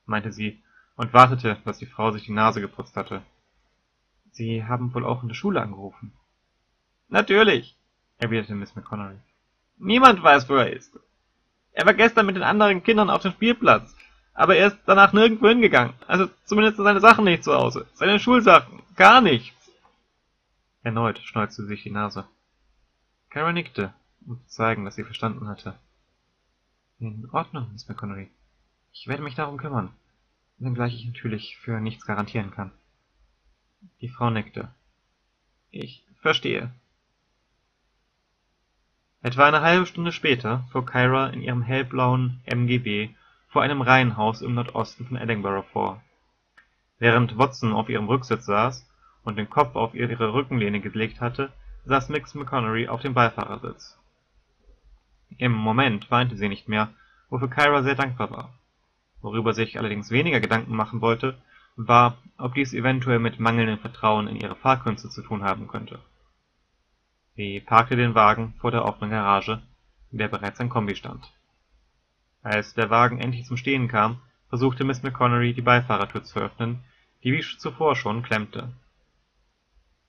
meinte 0.05 0.31
sie 0.31 0.63
und 0.95 1.13
wartete, 1.13 1.57
dass 1.65 1.77
die 1.77 1.85
Frau 1.85 2.11
sich 2.11 2.25
die 2.25 2.31
Nase 2.31 2.61
geputzt 2.61 2.95
hatte. 2.95 3.21
Sie 4.31 4.63
haben 4.65 4.93
wohl 4.93 5.05
auch 5.05 5.21
in 5.21 5.29
der 5.29 5.35
Schule 5.35 5.61
angerufen. 5.61 6.13
Natürlich, 7.09 7.77
erwiderte 8.17 8.55
Miss 8.55 8.75
McConaughey. 8.75 9.19
Niemand 9.77 10.23
weiß, 10.23 10.47
wo 10.49 10.55
er 10.55 10.71
ist. 10.71 10.97
Er 11.73 11.85
war 11.85 11.93
gestern 11.93 12.25
mit 12.25 12.35
den 12.35 12.43
anderen 12.43 12.83
Kindern 12.83 13.09
auf 13.09 13.21
dem 13.21 13.31
Spielplatz, 13.33 13.95
aber 14.33 14.55
er 14.55 14.67
ist 14.67 14.77
danach 14.85 15.13
nirgendwo 15.13 15.47
hingegangen. 15.47 15.93
Also 16.07 16.29
zumindest 16.45 16.77
seine 16.77 16.99
Sachen 16.99 17.25
nicht 17.25 17.43
zu 17.43 17.53
Hause. 17.53 17.87
Seine 17.93 18.19
Schulsachen. 18.19 18.81
Gar 18.95 19.21
nichts. 19.21 19.55
Erneut 20.83 21.19
schneuzte 21.19 21.65
sich 21.65 21.83
die 21.83 21.91
Nase. 21.91 22.27
Kara 23.29 23.51
nickte, 23.51 23.93
um 24.25 24.39
zu 24.41 24.47
zeigen, 24.47 24.85
dass 24.85 24.95
sie 24.95 25.03
verstanden 25.03 25.47
hatte. 25.47 25.79
In 26.99 27.27
Ordnung, 27.31 27.71
Miss 27.71 27.87
McConaughey. 27.87 28.29
Ich 28.91 29.07
werde 29.07 29.23
mich 29.23 29.33
darum 29.33 29.57
kümmern, 29.57 29.91
wenngleich 30.59 30.93
ich 30.93 31.05
natürlich 31.05 31.57
für 31.57 31.79
nichts 31.79 32.05
garantieren 32.05 32.51
kann. 32.51 32.71
Die 34.01 34.09
Frau 34.09 34.29
nickte. 34.29 34.69
Ich 35.71 36.05
verstehe. 36.21 36.71
Etwa 39.23 39.47
eine 39.47 39.61
halbe 39.61 39.85
Stunde 39.85 40.11
später 40.11 40.65
fuhr 40.69 40.85
Kyra 40.85 41.27
in 41.27 41.41
ihrem 41.41 41.61
hellblauen 41.61 42.41
MGB 42.43 43.11
vor 43.47 43.61
einem 43.61 43.81
Reihenhaus 43.81 44.41
im 44.41 44.53
Nordosten 44.53 45.07
von 45.07 45.15
Edinburgh 45.15 45.65
vor. 45.71 46.01
Während 46.99 47.37
Watson 47.37 47.71
auf 47.71 47.87
ihrem 47.87 48.07
Rücksitz 48.07 48.45
saß 48.45 48.85
und 49.23 49.37
den 49.37 49.49
Kopf 49.49 49.75
auf 49.77 49.95
ihre 49.95 50.33
Rückenlehne 50.33 50.81
gelegt 50.81 51.21
hatte, 51.21 51.53
saß 51.85 52.09
Mix 52.09 52.35
McConaughey 52.35 52.89
auf 52.89 53.01
dem 53.01 53.13
Beifahrersitz. 53.13 53.97
Im 55.37 55.53
Moment 55.53 56.11
weinte 56.11 56.35
sie 56.35 56.49
nicht 56.49 56.67
mehr, 56.67 56.89
wofür 57.29 57.49
Kyra 57.49 57.81
sehr 57.81 57.95
dankbar 57.95 58.29
war. 58.29 58.53
Worüber 59.21 59.53
sich 59.53 59.79
allerdings 59.79 60.11
weniger 60.11 60.41
Gedanken 60.41 60.75
machen 60.75 60.99
wollte, 60.99 61.37
war, 61.77 62.17
ob 62.37 62.55
dies 62.55 62.73
eventuell 62.73 63.19
mit 63.19 63.39
mangelndem 63.39 63.79
Vertrauen 63.79 64.27
in 64.27 64.35
ihre 64.35 64.55
Fahrkünste 64.55 65.07
zu 65.07 65.21
tun 65.21 65.43
haben 65.45 65.69
könnte. 65.69 65.99
Sie 67.35 67.59
parkte 67.59 67.95
den 67.95 68.15
Wagen 68.15 68.53
vor 68.59 68.71
der 68.71 68.85
offenen 68.85 69.11
Garage, 69.11 69.61
in 70.11 70.17
der 70.17 70.27
bereits 70.27 70.59
ein 70.59 70.69
Kombi 70.69 70.95
stand. 70.95 71.31
Als 72.41 72.73
der 72.73 72.89
Wagen 72.89 73.19
endlich 73.19 73.45
zum 73.45 73.57
Stehen 73.57 73.87
kam, 73.87 74.21
versuchte 74.49 74.83
Miss 74.83 75.01
McConaughey 75.01 75.53
die 75.53 75.61
Beifahrertür 75.61 76.23
zu 76.23 76.39
öffnen, 76.39 76.83
die 77.23 77.33
wie 77.33 77.41
zuvor 77.41 77.95
schon 77.95 78.21
klemmte. 78.21 78.73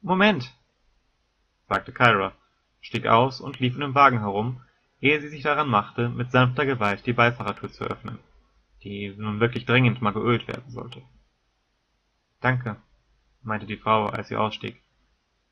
Moment, 0.03 0.53
sagte 1.69 1.93
Kyra, 1.93 2.33
stieg 2.81 3.07
aus 3.07 3.41
und 3.41 3.61
lief 3.61 3.75
in 3.75 3.81
dem 3.81 3.95
Wagen 3.95 4.19
herum, 4.19 4.61
ehe 5.01 5.21
sie 5.21 5.29
sich 5.29 5.43
daran 5.43 5.69
machte, 5.69 6.09
mit 6.09 6.31
sanfter 6.31 6.67
Gewalt 6.67 7.07
die 7.07 7.13
Beifahrertür 7.13 7.71
zu 7.73 7.85
öffnen 7.85 8.19
die 8.85 9.15
nun 9.17 9.41
wirklich 9.41 9.65
dringend 9.65 10.03
mal 10.03 10.13
geölt 10.13 10.47
werden 10.47 10.71
sollte. 10.71 11.03
Danke, 12.41 12.77
meinte 13.43 13.67
die 13.67 13.79
Frau, 13.79 14.07
als 14.07 14.29
sie 14.29 14.37
ausstieg. 14.37 14.81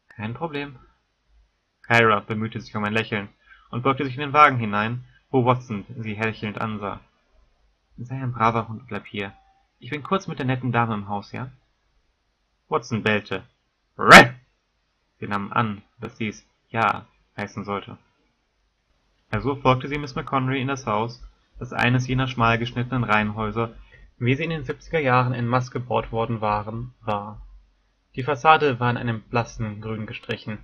Kein 0.09 0.35
Problem. 0.35 0.79
Kyra 1.83 2.21
bemühte 2.21 2.61
sich 2.61 2.75
um 2.77 2.85
ein 2.85 2.93
Lächeln 2.93 3.29
und 3.71 3.83
beugte 3.83 4.05
sich 4.05 4.15
in 4.15 4.21
den 4.21 4.33
Wagen 4.33 4.59
hinein, 4.59 5.05
wo 5.31 5.45
Watson 5.45 5.85
sie 5.97 6.15
hechelnd 6.15 6.61
ansah. 6.61 7.01
Sei 7.99 8.15
ein 8.15 8.33
braver 8.33 8.69
Hund 8.69 8.81
und 8.81 8.89
bleib 8.89 9.07
hier. 9.07 9.33
Ich 9.79 9.91
bin 9.91 10.03
kurz 10.03 10.27
mit 10.27 10.39
der 10.39 10.47
netten 10.47 10.73
Dame 10.73 10.95
im 10.95 11.09
Haus, 11.09 11.33
ja? 11.33 11.51
Watson 12.69 13.03
bellte. 13.03 13.45
Reh! 13.99 14.33
Sie 15.19 15.27
nahm 15.27 15.53
an, 15.53 15.83
dass 16.01 16.17
dies 16.17 16.47
Ja 16.71 17.07
heißen 17.37 17.65
sollte. 17.65 17.99
Also 19.31 19.57
folgte 19.57 19.89
sie 19.89 19.99
Miss 19.99 20.15
McConaughey 20.15 20.61
in 20.61 20.69
das 20.69 20.87
Haus 20.87 21.23
das 21.63 21.73
eines 21.73 22.09
jener 22.09 22.27
schmal 22.27 22.59
geschnittenen 22.59 23.05
Reihenhäuser, 23.05 23.73
wie 24.19 24.35
sie 24.35 24.43
in 24.43 24.51
den 24.51 24.65
70er 24.65 24.99
Jahren 24.99 25.33
en 25.33 25.47
masse 25.47 25.71
gebaut 25.71 26.11
worden 26.11 26.41
waren, 26.41 26.93
war. 27.03 27.41
Die 28.17 28.25
Fassade 28.25 28.81
war 28.81 28.91
in 28.91 28.97
einem 28.97 29.23
blassen 29.23 29.81
Grün 29.81 30.07
gestrichen, 30.07 30.59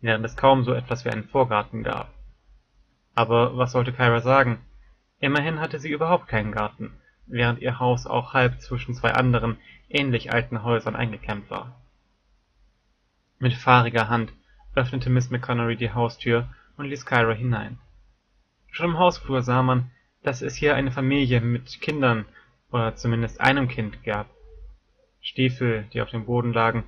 während 0.00 0.24
es 0.24 0.36
kaum 0.36 0.64
so 0.64 0.72
etwas 0.72 1.04
wie 1.04 1.10
einen 1.10 1.28
Vorgarten 1.28 1.82
gab. 1.82 2.12
Aber 3.14 3.56
was 3.56 3.72
sollte 3.72 3.92
Kyra 3.92 4.20
sagen? 4.20 4.58
Immerhin 5.18 5.60
hatte 5.60 5.78
sie 5.78 5.90
überhaupt 5.90 6.28
keinen 6.28 6.52
Garten, 6.52 6.92
während 7.26 7.60
ihr 7.60 7.78
Haus 7.78 8.06
auch 8.06 8.32
halb 8.32 8.60
zwischen 8.60 8.94
zwei 8.94 9.12
anderen, 9.12 9.58
ähnlich 9.88 10.32
alten 10.32 10.62
Häusern 10.62 10.96
eingeklemmt 10.96 11.50
war. 11.50 11.80
Mit 13.38 13.54
fahriger 13.54 14.08
Hand 14.08 14.32
öffnete 14.74 15.10
Miss 15.10 15.30
McConaughey 15.30 15.76
die 15.76 15.92
Haustür 15.92 16.48
und 16.76 16.86
ließ 16.86 17.04
Kyra 17.04 17.32
hinein. 17.32 17.78
Schon 18.70 18.90
im 18.90 18.98
Hausflur 18.98 19.42
sah 19.42 19.62
man 19.62 19.90
dass 20.22 20.42
es 20.42 20.54
hier 20.54 20.74
eine 20.74 20.90
Familie 20.90 21.40
mit 21.40 21.80
Kindern 21.80 22.26
oder 22.70 22.94
zumindest 22.94 23.40
einem 23.40 23.68
Kind 23.68 24.04
gab. 24.04 24.28
Stiefel, 25.20 25.86
die 25.92 26.02
auf 26.02 26.10
dem 26.10 26.26
Boden 26.26 26.52
lagen, 26.52 26.84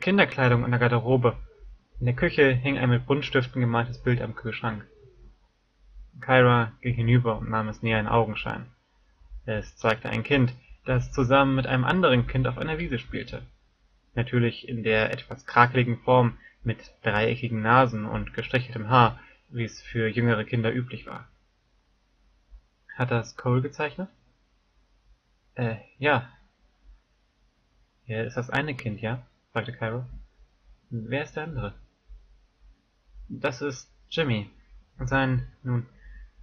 Kinderkleidung 0.00 0.64
in 0.64 0.70
der 0.70 0.80
Garderobe. 0.80 1.36
In 1.98 2.04
der 2.04 2.14
Küche 2.14 2.52
hing 2.52 2.76
ein 2.76 2.90
mit 2.90 3.06
Buntstiften 3.06 3.62
gemaltes 3.62 4.02
Bild 4.02 4.20
am 4.20 4.34
Kühlschrank. 4.34 4.86
Kyra 6.20 6.72
ging 6.82 6.94
hinüber 6.94 7.38
und 7.38 7.48
nahm 7.48 7.68
es 7.68 7.82
näher 7.82 7.98
in 7.98 8.06
Augenschein. 8.06 8.66
Es 9.46 9.76
zeigte 9.76 10.10
ein 10.10 10.22
Kind, 10.22 10.52
das 10.84 11.10
zusammen 11.12 11.54
mit 11.54 11.66
einem 11.66 11.84
anderen 11.84 12.26
Kind 12.26 12.46
auf 12.46 12.58
einer 12.58 12.78
Wiese 12.78 12.98
spielte. 12.98 13.46
Natürlich 14.14 14.68
in 14.68 14.82
der 14.82 15.10
etwas 15.10 15.46
krakeligen 15.46 15.98
Form 16.00 16.36
mit 16.62 16.78
dreieckigen 17.02 17.62
Nasen 17.62 18.04
und 18.04 18.34
gestricheltem 18.34 18.90
Haar, 18.90 19.18
wie 19.48 19.64
es 19.64 19.80
für 19.80 20.06
jüngere 20.06 20.44
Kinder 20.44 20.74
üblich 20.74 21.06
war. 21.06 21.26
Hat 22.94 23.10
das 23.10 23.36
Cole 23.36 23.62
gezeichnet? 23.62 24.10
Äh, 25.54 25.76
ja. 25.98 26.28
Er 28.06 28.26
ist 28.26 28.36
das 28.36 28.50
eine 28.50 28.74
Kind, 28.74 29.00
ja? 29.00 29.26
fragte 29.52 29.72
Cairo. 29.72 30.04
Wer 30.90 31.22
ist 31.22 31.36
der 31.36 31.44
andere? 31.44 31.74
Das 33.28 33.60
ist 33.60 33.90
Jimmy. 34.08 34.50
Sein, 35.00 35.48
nun, 35.62 35.86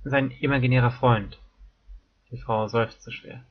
sein 0.03 0.31
imaginärer 0.31 0.91
Freund. 0.91 1.39
Die 2.31 2.37
Frau 2.37 2.67
seufzte 2.67 3.11
schwer. 3.11 3.43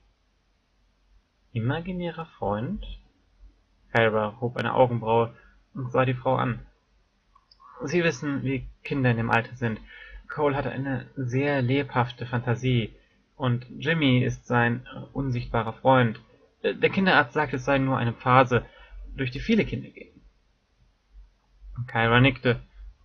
Imaginärer 1.53 2.27
Freund? 2.27 2.85
Kyra 3.93 4.39
hob 4.41 4.57
eine 4.57 4.75
Augenbraue 4.75 5.35
und 5.75 5.91
sah 5.91 6.05
die 6.05 6.15
Frau 6.15 6.37
an. 6.37 6.61
Sie 7.85 8.05
wissen, 8.05 8.43
wie 8.43 8.69
Kinder 8.85 9.11
in 9.11 9.17
dem 9.17 9.31
Alter 9.31 9.57
sind. 9.57 9.81
Cole 10.29 10.57
hat 10.57 10.67
eine 10.67 11.07
sehr 11.17 11.63
lebhafte 11.63 12.27
Fantasie 12.27 12.95
und 13.37 13.67
Jimmy 13.79 14.23
ist 14.23 14.47
sein 14.47 14.87
unsichtbarer 15.13 15.73
Freund. 15.73 16.21
Der 16.63 16.91
Kinderarzt 16.91 17.33
sagt, 17.33 17.55
es 17.55 17.65
sei 17.65 17.79
nur 17.79 17.99
eine 17.99 18.13
Phase, 18.13 18.65
durch 19.17 19.31
die 19.31 19.41
viele 19.41 19.65
Kinder 19.65 19.91
gehen. 19.91 20.21
Kyra 21.87 22.21
nickte, 22.21 22.63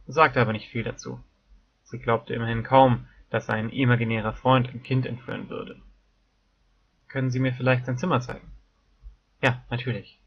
sagte 0.07 0.41
aber 0.41 0.53
nicht 0.53 0.69
viel 0.69 0.83
dazu. 0.83 1.19
Sie 1.83 1.99
glaubte 1.99 2.33
immerhin 2.33 2.63
kaum, 2.63 3.07
dass 3.29 3.49
ein 3.49 3.69
imaginärer 3.69 4.33
Freund 4.33 4.69
ein 4.73 4.83
Kind 4.83 5.05
entführen 5.05 5.49
würde. 5.49 5.81
Können 7.07 7.31
Sie 7.31 7.39
mir 7.39 7.53
vielleicht 7.53 7.85
sein 7.85 7.97
Zimmer 7.97 8.21
zeigen? 8.21 8.51
Ja, 9.41 9.63
natürlich. 9.69 10.19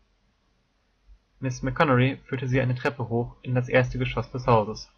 Miss 1.41 1.63
McConaughey 1.63 2.19
führte 2.27 2.49
sie 2.49 2.61
eine 2.61 2.75
Treppe 2.75 3.09
hoch 3.09 3.35
in 3.43 3.55
das 3.55 3.69
erste 3.69 3.99
Geschoss 3.99 4.31
des 4.31 4.47
Hauses. 4.47 4.91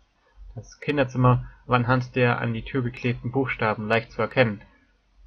Das 0.55 0.81
Kinderzimmer 0.81 1.49
war 1.67 1.77
anhand 1.77 2.17
der 2.17 2.41
an 2.41 2.53
die 2.53 2.65
Tür 2.65 2.83
geklebten 2.83 3.31
Buchstaben 3.31 3.87
leicht 3.87 4.11
zu 4.12 4.21
erkennen, 4.21 4.61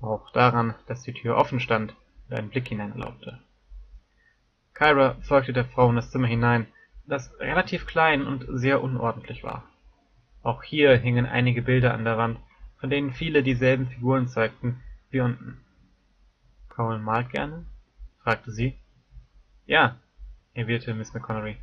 auch 0.02 0.30
daran, 0.32 0.76
dass 0.88 1.04
die 1.04 1.14
Tür 1.14 1.38
offen 1.38 1.60
stand 1.60 1.96
und 2.30 2.36
ein 2.36 2.50
Blick 2.50 2.68
hinein 2.68 2.92
erlaubte. 2.92 3.40
Kyra 4.74 5.16
folgte 5.22 5.54
der 5.54 5.66
Frau 5.66 5.90
in 5.90 5.96
das 5.96 6.12
Zimmer 6.12 6.28
hinein, 6.28 6.68
das 7.08 7.32
relativ 7.40 7.86
klein 7.86 8.26
und 8.26 8.46
sehr 8.50 8.82
unordentlich 8.82 9.44
war. 9.44 9.64
Auch 10.44 10.64
hier 10.64 10.96
hingen 10.98 11.26
einige 11.26 11.62
Bilder 11.62 11.94
an 11.94 12.06
der 12.06 12.18
Wand, 12.18 12.40
von 12.80 12.90
denen 12.90 13.14
viele 13.14 13.44
dieselben 13.44 13.88
Figuren 13.88 14.28
zeigten 14.28 14.82
wie 15.10 15.22
unten. 15.22 15.60
Cole 16.70 17.00
malt 17.00 17.30
gerne? 17.30 17.66
fragte 18.20 18.52
sie. 18.52 18.78
Ja, 19.66 19.98
erwiderte 20.54 20.94
Miss 20.94 21.14
McConaughey, 21.14 21.58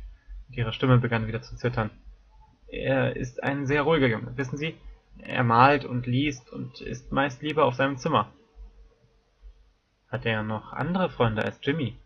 und 0.47 0.57
ihre 0.57 0.73
Stimme 0.73 0.97
begann 0.97 1.27
wieder 1.27 1.41
zu 1.41 1.55
zittern. 1.55 1.91
Er 2.67 3.15
ist 3.15 3.43
ein 3.43 3.67
sehr 3.67 3.83
ruhiger 3.83 4.07
Junge, 4.07 4.35
wissen 4.35 4.57
Sie? 4.57 4.75
Er 5.19 5.43
malt 5.43 5.85
und 5.85 6.07
liest 6.07 6.51
und 6.51 6.81
ist 6.81 7.11
meist 7.11 7.41
lieber 7.41 7.65
auf 7.65 7.75
seinem 7.75 7.97
Zimmer. 7.97 8.33
Hat 10.07 10.25
er 10.25 10.43
noch 10.43 10.73
andere 10.73 11.09
Freunde 11.09 11.43
als 11.43 11.59
Jimmy? 11.61 11.97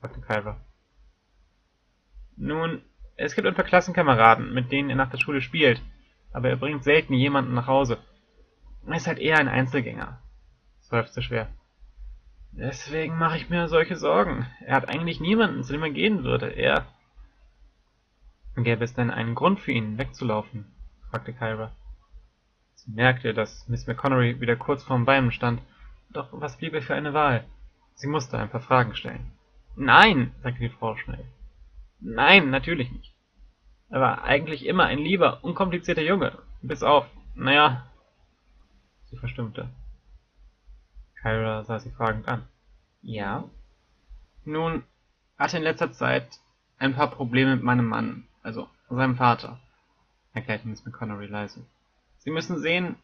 fragte 0.00 0.20
Kyra. 0.20 0.60
Nun, 2.38 2.82
es 3.16 3.34
gibt 3.34 3.48
ein 3.48 3.54
paar 3.54 3.64
Klassenkameraden, 3.64 4.54
mit 4.54 4.70
denen 4.70 4.90
er 4.90 4.96
nach 4.96 5.10
der 5.10 5.18
Schule 5.18 5.40
spielt, 5.40 5.82
aber 6.32 6.48
er 6.48 6.56
bringt 6.56 6.84
selten 6.84 7.14
jemanden 7.14 7.54
nach 7.54 7.66
Hause. 7.66 7.98
Er 8.86 8.96
ist 8.96 9.08
halt 9.08 9.18
eher 9.18 9.38
ein 9.38 9.48
Einzelgänger, 9.48 10.22
seufzte 10.80 11.20
schwer. 11.20 11.48
Deswegen 12.52 13.18
mache 13.18 13.36
ich 13.36 13.50
mir 13.50 13.68
solche 13.68 13.96
Sorgen. 13.96 14.46
Er 14.64 14.76
hat 14.76 14.88
eigentlich 14.88 15.20
niemanden, 15.20 15.62
zu 15.64 15.72
dem 15.72 15.82
er 15.82 15.90
gehen 15.90 16.24
würde. 16.24 16.48
Er... 16.48 16.86
Gäbe 18.56 18.84
es 18.84 18.94
denn 18.94 19.10
einen 19.10 19.34
Grund 19.34 19.60
für 19.60 19.72
ihn, 19.72 19.98
wegzulaufen? 19.98 20.64
fragte 21.10 21.32
Kyra. 21.32 21.72
Sie 22.74 22.92
merkte, 22.92 23.34
dass 23.34 23.68
Miss 23.68 23.86
McConaughey 23.86 24.40
wieder 24.40 24.56
kurz 24.56 24.82
vorm 24.84 25.04
Beinen 25.04 25.32
stand. 25.32 25.60
Doch 26.10 26.28
was 26.32 26.56
blieb 26.56 26.72
ihr 26.72 26.82
für 26.82 26.94
eine 26.94 27.14
Wahl? 27.14 27.44
Sie 27.94 28.08
musste 28.08 28.38
ein 28.38 28.48
paar 28.50 28.60
Fragen 28.60 28.94
stellen. 28.94 29.32
Nein, 29.76 30.32
sagte 30.42 30.60
die 30.60 30.68
Frau 30.68 30.96
schnell. 30.96 31.24
Nein, 32.00 32.50
natürlich 32.50 32.90
nicht. 32.92 33.14
Er 33.90 34.00
war 34.00 34.24
eigentlich 34.24 34.66
immer 34.66 34.84
ein 34.84 34.98
lieber, 34.98 35.42
unkomplizierter 35.42 36.02
Junge. 36.02 36.38
Bis 36.62 36.82
auf, 36.82 37.06
naja... 37.34 37.90
Sie 39.06 39.16
verstimmte. 39.16 39.70
Kyra 41.22 41.64
sah 41.64 41.80
sie 41.80 41.90
fragend 41.90 42.28
an. 42.28 42.46
Ja? 43.00 43.44
Nun, 44.44 44.84
hatte 45.38 45.56
in 45.56 45.62
letzter 45.62 45.92
Zeit 45.92 46.26
ein 46.78 46.94
paar 46.94 47.10
Probleme 47.10 47.56
mit 47.56 47.64
meinem 47.64 47.86
Mann, 47.86 48.26
also 48.42 48.68
seinem 48.90 49.16
Vater, 49.16 49.58
erklärte 50.32 50.68
Miss 50.68 50.84
McConaughey 50.84 51.26
leise. 51.26 51.64
Sie 52.18 52.30
müssen 52.30 52.58
sehen, 52.58 52.96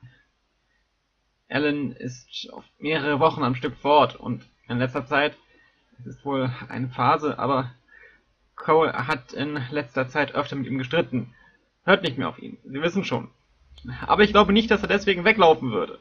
Alan 1.49 1.93
ist 1.93 2.49
auf 2.53 2.65
mehrere 2.79 3.21
Wochen 3.21 3.43
am 3.43 3.55
Stück 3.55 3.77
fort 3.77 4.17
und 4.17 4.45
in 4.69 4.79
letzter 4.79 5.07
Zeit, 5.07 5.37
es 6.01 6.07
ist 6.07 6.25
wohl 6.25 6.51
eine 6.69 6.89
Phase, 6.89 7.39
aber 7.39 7.71
Cole 8.57 8.93
hat 9.07 9.33
in 9.33 9.61
letzter 9.71 10.09
Zeit 10.09 10.35
öfter 10.35 10.57
mit 10.57 10.67
ihm 10.67 10.79
gestritten. 10.79 11.35
Hört 11.85 12.03
nicht 12.03 12.19
mehr 12.19 12.29
auf 12.29 12.39
ihn, 12.39 12.59
Sie 12.65 12.81
wissen 12.81 13.05
schon. 13.05 13.31
Aber 14.07 14.23
ich 14.23 14.31
glaube 14.31 14.53
nicht, 14.53 14.71
dass 14.71 14.83
er 14.83 14.89
deswegen 14.89 15.25
weglaufen 15.25 15.71
würde. 15.71 15.99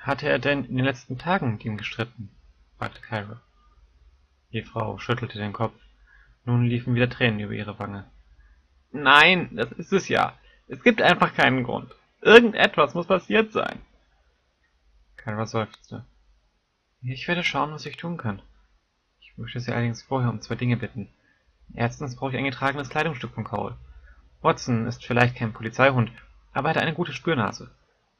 Hatte 0.00 0.28
er 0.28 0.38
denn 0.38 0.64
in 0.64 0.76
den 0.76 0.84
letzten 0.84 1.18
Tagen 1.18 1.52
mit 1.52 1.64
ihm 1.64 1.76
gestritten? 1.76 2.30
fragte 2.78 3.00
Kyra. 3.00 3.40
Die 4.52 4.62
Frau 4.62 4.98
schüttelte 4.98 5.38
den 5.38 5.52
Kopf. 5.52 5.74
Nun 6.44 6.64
liefen 6.64 6.94
wieder 6.94 7.10
Tränen 7.10 7.40
über 7.40 7.52
ihre 7.52 7.78
Wange. 7.78 8.08
Nein, 8.92 9.50
das 9.52 9.72
ist 9.72 9.92
es 9.92 10.08
ja. 10.08 10.38
Es 10.68 10.82
gibt 10.82 11.02
einfach 11.02 11.34
keinen 11.34 11.64
Grund. 11.64 11.92
Irgendetwas 12.22 12.94
muss 12.94 13.06
passiert 13.06 13.52
sein. 13.52 13.80
Kyra 15.16 15.46
seufzte. 15.46 16.04
Ich 17.02 17.26
werde 17.28 17.44
schauen, 17.44 17.72
was 17.72 17.84
ich 17.86 17.96
tun 17.96 18.16
kann. 18.16 18.40
Ich 19.20 19.36
möchte 19.36 19.60
Sie 19.60 19.72
allerdings 19.72 20.02
vorher 20.02 20.30
um 20.30 20.40
zwei 20.40 20.54
Dinge 20.54 20.76
bitten. 20.76 21.08
Erstens 21.74 22.16
brauche 22.16 22.32
ich 22.32 22.36
ein 22.36 22.44
getragenes 22.44 22.88
Kleidungsstück 22.88 23.32
von 23.32 23.44
Cole. 23.44 23.76
Watson 24.42 24.86
ist 24.86 25.04
vielleicht 25.04 25.36
kein 25.36 25.52
Polizeihund, 25.52 26.10
aber 26.52 26.68
er 26.68 26.76
hat 26.76 26.82
eine 26.82 26.94
gute 26.94 27.12
Spürnase 27.12 27.70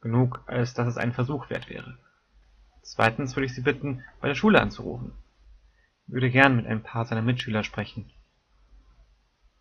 genug, 0.01 0.41
als 0.45 0.73
dass 0.73 0.87
es 0.87 0.97
einen 0.97 1.13
Versuch 1.13 1.49
wert 1.49 1.69
wäre. 1.69 1.97
Zweitens 2.81 3.35
würde 3.35 3.45
ich 3.45 3.55
Sie 3.55 3.61
bitten, 3.61 4.03
bei 4.21 4.27
der 4.27 4.35
Schule 4.35 4.61
anzurufen. 4.61 5.11
Ich 6.07 6.13
würde 6.13 6.29
gern 6.29 6.55
mit 6.55 6.67
ein 6.67 6.83
paar 6.83 7.05
seiner 7.05 7.21
Mitschüler 7.21 7.63
sprechen. 7.63 8.11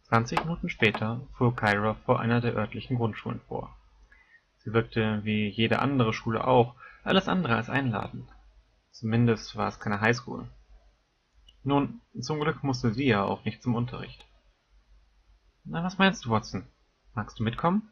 Zwanzig 0.03 0.39
Minuten 0.45 0.69
später 0.69 1.27
fuhr 1.37 1.57
Kyra 1.57 1.95
vor 2.05 2.21
einer 2.21 2.41
der 2.41 2.55
örtlichen 2.55 2.97
Grundschulen 2.97 3.41
vor. 3.49 3.77
Sie 4.59 4.73
wirkte 4.73 5.25
wie 5.25 5.49
jede 5.49 5.81
andere 5.81 6.13
Schule 6.13 6.47
auch, 6.47 6.75
alles 7.03 7.29
andere 7.29 7.57
als 7.57 7.69
einladend. 7.69 8.29
Zumindest 8.93 9.57
war 9.57 9.69
es 9.69 9.81
keine 9.81 10.01
Highschool. 10.01 10.49
Nun, 11.67 12.01
zum 12.21 12.39
Glück 12.39 12.63
musste 12.63 12.95
sie 12.95 13.07
ja 13.07 13.25
auch 13.25 13.45
nicht 13.45 13.61
zum 13.61 13.75
Unterricht. 13.75 14.25
Na, 15.65 15.83
was 15.83 15.99
meinst 15.99 16.25
du, 16.25 16.31
Watson? 16.31 16.69
Magst 17.13 17.41
du 17.41 17.43
mitkommen? 17.43 17.91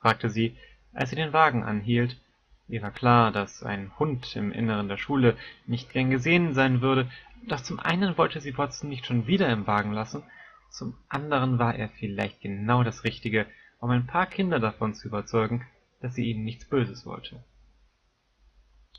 fragte 0.00 0.30
sie, 0.30 0.56
als 0.94 1.10
sie 1.10 1.16
den 1.16 1.34
Wagen 1.34 1.62
anhielt. 1.62 2.18
Ihr 2.66 2.80
war 2.80 2.90
klar, 2.90 3.32
dass 3.32 3.62
ein 3.62 3.92
Hund 3.98 4.34
im 4.34 4.50
Inneren 4.50 4.88
der 4.88 4.96
Schule 4.96 5.36
nicht 5.66 5.90
gern 5.90 6.08
gesehen 6.08 6.54
sein 6.54 6.80
würde, 6.80 7.10
doch 7.46 7.60
zum 7.60 7.80
einen 7.80 8.16
wollte 8.16 8.40
sie 8.40 8.56
Watson 8.56 8.88
nicht 8.88 9.04
schon 9.04 9.26
wieder 9.26 9.50
im 9.50 9.66
Wagen 9.66 9.92
lassen, 9.92 10.22
zum 10.70 10.96
anderen 11.10 11.58
war 11.58 11.74
er 11.74 11.90
vielleicht 11.90 12.40
genau 12.40 12.82
das 12.82 13.04
Richtige, 13.04 13.44
um 13.78 13.90
ein 13.90 14.06
paar 14.06 14.24
Kinder 14.24 14.58
davon 14.58 14.94
zu 14.94 15.08
überzeugen, 15.08 15.66
dass 16.00 16.14
sie 16.14 16.30
ihnen 16.30 16.44
nichts 16.44 16.64
Böses 16.64 17.04
wollte. 17.04 17.44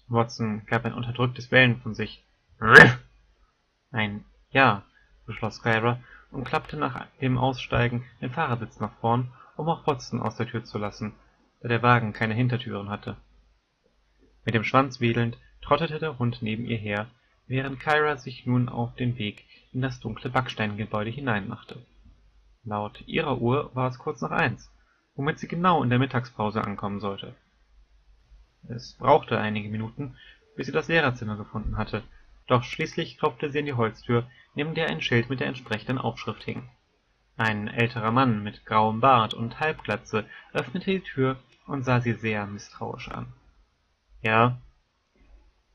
Watson 0.07 0.67
gab 0.67 0.85
ein 0.85 0.93
unterdrücktes 0.93 1.47
Bellen 1.47 1.81
von 1.81 1.95
sich. 1.95 2.23
Ein 3.95 4.25
Ja, 4.49 4.83
beschloss 5.25 5.63
Kyra 5.63 6.01
und 6.29 6.43
klappte 6.43 6.75
nach 6.75 7.07
dem 7.21 7.37
Aussteigen 7.37 8.03
den 8.19 8.29
Fahrersitz 8.29 8.81
nach 8.81 8.91
vorn, 8.99 9.31
um 9.55 9.69
auch 9.69 9.87
Watson 9.87 10.21
aus 10.21 10.35
der 10.35 10.47
Tür 10.47 10.65
zu 10.65 10.77
lassen, 10.77 11.13
da 11.61 11.69
der 11.69 11.81
Wagen 11.81 12.11
keine 12.11 12.33
Hintertüren 12.33 12.89
hatte. 12.89 13.15
Mit 14.43 14.53
dem 14.53 14.65
Schwanz 14.65 14.99
wedelnd 14.99 15.37
trottete 15.61 15.97
der 15.97 16.19
Hund 16.19 16.41
neben 16.41 16.65
ihr 16.65 16.75
her, 16.75 17.07
während 17.47 17.79
Kyra 17.79 18.17
sich 18.17 18.45
nun 18.45 18.67
auf 18.67 18.93
den 18.95 19.17
Weg 19.17 19.45
in 19.71 19.81
das 19.81 20.01
dunkle 20.01 20.29
Backsteingebäude 20.29 21.09
hineinmachte. 21.09 21.77
Laut 22.65 23.01
ihrer 23.07 23.39
Uhr 23.39 23.73
war 23.75 23.87
es 23.89 23.97
kurz 23.97 24.19
nach 24.19 24.31
eins, 24.31 24.69
womit 25.15 25.39
sie 25.39 25.47
genau 25.47 25.81
in 25.83 25.89
der 25.89 25.99
Mittagspause 25.99 26.61
ankommen 26.61 26.99
sollte. 26.99 27.33
Es 28.67 28.95
brauchte 28.95 29.39
einige 29.39 29.69
Minuten, 29.69 30.17
bis 30.57 30.65
sie 30.65 30.73
das 30.73 30.89
Lehrerzimmer 30.89 31.37
gefunden 31.37 31.77
hatte, 31.77 32.03
doch 32.47 32.63
schließlich 32.63 33.17
klopfte 33.17 33.49
sie 33.49 33.59
an 33.59 33.65
die 33.65 33.73
Holztür, 33.73 34.29
neben 34.53 34.75
der 34.75 34.87
ein 34.87 35.01
Schild 35.01 35.29
mit 35.29 35.39
der 35.39 35.47
entsprechenden 35.47 35.97
Aufschrift 35.97 36.43
hing. 36.43 36.69
Ein 37.37 37.67
älterer 37.67 38.11
Mann 38.11 38.43
mit 38.43 38.65
grauem 38.65 39.01
Bart 39.01 39.33
und 39.33 39.59
Halbglatze 39.59 40.25
öffnete 40.53 40.91
die 40.91 41.01
Tür 41.01 41.37
und 41.67 41.83
sah 41.83 41.99
sie 41.99 42.13
sehr 42.13 42.45
misstrauisch 42.45 43.09
an. 43.09 43.33
Ja? 44.21 44.57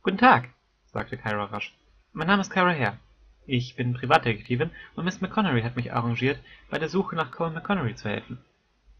Guten 0.03 0.19
Tag, 0.19 0.49
sagte 0.87 1.19
Kyra 1.19 1.45
rasch. 1.45 1.75
Mein 2.13 2.29
Name 2.29 2.41
ist 2.41 2.51
Kyra 2.51 2.73
Hare. 2.73 2.99
Ich 3.47 3.77
bin 3.77 3.93
Privatdetektivin 3.93 4.71
und 4.95 5.05
Miss 5.05 5.21
McConaughey 5.21 5.63
hat 5.63 5.77
mich 5.77 5.93
arrangiert, 5.93 6.41
bei 6.71 6.79
der 6.79 6.89
Suche 6.89 7.17
nach 7.17 7.31
Cole 7.31 7.51
McConaughey 7.51 7.95
zu 7.95 8.09
helfen. 8.09 8.39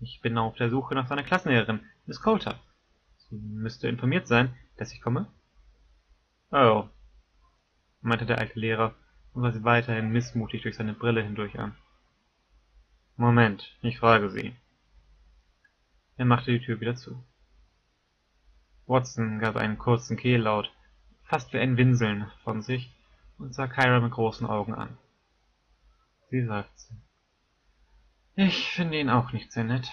Ich 0.01 0.21
bin 0.21 0.37
auf 0.37 0.57
der 0.57 0.71
Suche 0.71 0.95
nach 0.95 1.07
seiner 1.07 1.23
Klassenlehrerin, 1.23 1.81
Miss 2.07 2.21
Coulter. 2.21 2.59
Sie 3.29 3.37
müsste 3.37 3.89
informiert 3.89 4.27
sein, 4.27 4.55
dass 4.77 4.93
ich 4.93 5.01
komme. 5.01 5.27
Oh, 6.51 6.89
meinte 8.01 8.27
der 8.27 8.39
alte 8.39 8.59
Lehrer 8.59 8.95
und 9.33 9.43
sah 9.43 9.53
sie 9.53 9.65
weiterhin 9.65 10.11
missmutig 10.11 10.63
durch 10.63 10.77
seine 10.77 10.95
Brille 10.95 11.23
hindurch 11.23 11.59
an. 11.59 11.75
Moment, 13.17 13.77
ich 13.83 13.99
frage 13.99 14.31
Sie. 14.31 14.55
Er 16.17 16.25
machte 16.25 16.51
die 16.51 16.65
Tür 16.65 16.81
wieder 16.81 16.97
zu. 16.97 17.23
Watson 18.87 19.39
gab 19.39 19.57
einen 19.57 19.79
kurzen 19.79 20.17
Kehllaut, 20.17 20.73
fast 21.25 21.53
wie 21.53 21.59
ein 21.59 21.77
Winseln, 21.77 22.31
von 22.43 22.63
sich 22.63 22.91
und 23.39 23.55
sah 23.55 23.69
Kyra 23.69 24.01
mit 24.01 24.13
großen 24.13 24.47
Augen 24.47 24.75
an. 24.75 24.99
Sie 26.31 26.45
seufzte. 26.45 26.95
Ich 28.37 28.73
finde 28.73 28.99
ihn 28.99 29.11
auch 29.11 29.33
nicht 29.33 29.53
sehr 29.53 29.65
nett. 29.65 29.91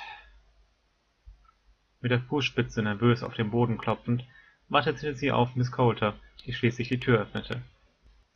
Mit 2.02 2.12
der 2.12 2.22
Fußspitze 2.22 2.82
nervös 2.82 3.24
auf 3.24 3.34
den 3.34 3.52
Boden 3.52 3.78
klopfend, 3.78 4.26
wartete 4.70 5.16
sie 5.16 5.32
auf 5.32 5.56
Miss 5.56 5.72
Coulter, 5.72 6.16
die 6.46 6.54
schließlich 6.54 6.90
die 6.90 7.00
Tür 7.00 7.20
öffnete. 7.20 7.62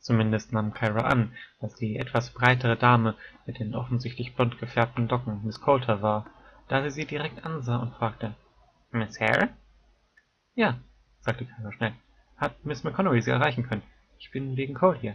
Zumindest 0.02 0.52
nahm 0.52 0.74
Kyra 0.74 1.02
an, 1.02 1.32
dass 1.60 1.76
die 1.76 1.96
etwas 1.96 2.30
breitere 2.30 2.76
Dame 2.76 3.14
mit 3.46 3.60
den 3.60 3.76
offensichtlich 3.76 4.34
blond 4.34 4.58
gefärbten 4.58 5.06
Locken 5.06 5.44
Miss 5.44 5.60
Coulter 5.60 6.02
war, 6.02 6.26
da 6.66 6.82
sie 6.82 6.90
sie 6.90 7.06
direkt 7.06 7.44
ansah 7.44 7.76
und 7.76 7.94
fragte, 7.94 8.34
»Miss 8.90 9.20
Hare?« 9.20 9.50
»Ja«, 10.56 10.80
sagte 11.20 11.46
Kyra 11.46 11.72
schnell. 11.72 11.92
»Hat 12.36 12.64
Miss 12.64 12.82
McConaughey 12.82 13.22
Sie 13.22 13.30
erreichen 13.30 13.62
können? 13.68 13.84
Ich 14.18 14.32
bin 14.32 14.56
wegen 14.56 14.74
Cole 14.74 14.98
hier.« 14.98 15.14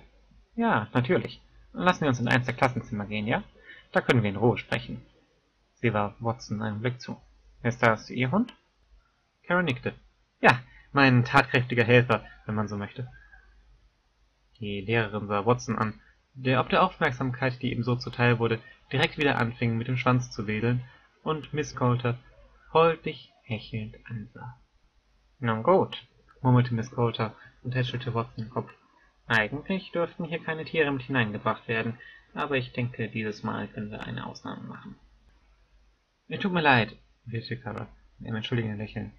»Ja, 0.56 0.88
natürlich. 0.94 1.42
Lassen 1.74 2.02
wir 2.02 2.08
uns 2.08 2.22
in 2.22 2.30
eins 2.30 2.46
der 2.46 2.56
Klassenzimmer 2.56 3.08
gehen, 3.08 3.28
ja? 3.28 3.44
Da 3.92 4.00
können 4.00 4.24
wir 4.24 4.30
in 4.30 4.38
Ruhe 4.38 4.58
sprechen.« 4.58 5.06
Sie 5.74 5.94
warf 5.94 6.16
Watson 6.22 6.62
einen 6.62 6.80
Blick 6.80 7.02
zu. 7.02 7.20
»Ist 7.62 7.84
das 7.84 8.10
Ihr 8.10 8.32
Hund?« 8.32 8.54
Kara 9.44 9.64
nickte. 9.64 9.94
»Ja, 10.40 10.60
mein 10.94 11.26
tatkräftiger 11.26 11.84
Helfer, 11.84 12.24
wenn 12.46 12.56
man 12.56 12.70
so 12.70 12.78
möchte.« 12.78 13.12
Die 14.60 14.82
Lehrerin 14.82 15.28
sah 15.28 15.46
Watson 15.46 15.78
an, 15.78 16.00
der 16.34 16.60
ob 16.60 16.70
der 16.70 16.84
Aufmerksamkeit, 16.84 17.62
die 17.62 17.72
ihm 17.72 17.84
so 17.84 17.96
zuteil 17.96 18.40
wurde, 18.40 18.60
direkt 18.92 19.18
wieder 19.18 19.38
anfing, 19.38 19.78
mit 19.78 19.88
dem 19.88 19.98
Schwanz 19.98 20.32
zu 20.32 20.48
wedeln 20.48 20.84
und 21.24 21.54
Miss 21.54 21.76
Coulter 21.76 22.18
freundlich 22.72 23.32
hechelnd 23.44 23.98
ansah. 24.06 24.60
»Nun 25.40 25.64
gut«, 25.64 26.08
murmelte 26.42 26.74
Miss 26.74 26.92
Coulter 26.92 27.36
und 27.64 27.72
tätschelte 27.72 28.14
Watson 28.14 28.46
den 28.46 28.50
Kopf. 28.50 28.72
»Eigentlich 29.28 29.92
dürften 29.92 30.26
hier 30.26 30.44
keine 30.44 30.66
Tiere 30.66 30.92
mit 30.92 31.04
hineingebracht 31.04 31.68
werden, 31.68 31.98
aber 32.34 32.56
ich 32.56 32.72
denke, 32.72 33.10
dieses 33.10 33.44
Mal 33.44 33.68
können 33.68 33.92
wir 33.92 34.04
eine 34.04 34.26
Ausnahme 34.26 34.64
machen.« 34.64 34.96
»Mir 36.28 36.40
tut 36.40 36.54
mir 36.54 36.62
leid«, 36.62 36.96
erwiderte 37.26 37.58
Kara 37.58 37.88
mit 38.18 38.28
einem 38.28 38.38
entschuldigenden 38.38 38.80
Lächeln. 38.80 39.12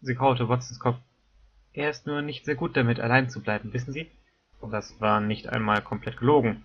Sie 0.00 0.14
kaute 0.14 0.48
Watsons 0.48 0.80
Kopf. 0.80 0.98
»Er 1.72 1.90
ist 1.90 2.06
nur 2.06 2.22
nicht 2.22 2.44
sehr 2.44 2.54
gut 2.54 2.76
damit, 2.76 3.00
allein 3.00 3.28
zu 3.28 3.42
bleiben, 3.42 3.72
wissen 3.72 3.92
Sie?« 3.92 4.02
Und 4.02 4.23
das 4.70 5.00
war 5.00 5.20
nicht 5.20 5.48
einmal 5.48 5.82
komplett 5.82 6.18
gelogen. 6.18 6.64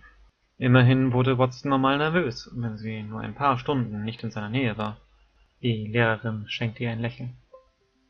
Immerhin 0.58 1.12
wurde 1.12 1.38
Watson 1.38 1.70
normal 1.70 1.98
nervös, 1.98 2.50
wenn 2.54 2.76
sie 2.76 3.02
nur 3.02 3.20
ein 3.20 3.34
paar 3.34 3.58
Stunden 3.58 4.04
nicht 4.04 4.22
in 4.22 4.30
seiner 4.30 4.50
Nähe 4.50 4.76
war. 4.76 4.98
Die 5.62 5.86
Lehrerin 5.86 6.46
schenkte 6.48 6.84
ihr 6.84 6.90
ein 6.90 7.00
Lächeln. 7.00 7.36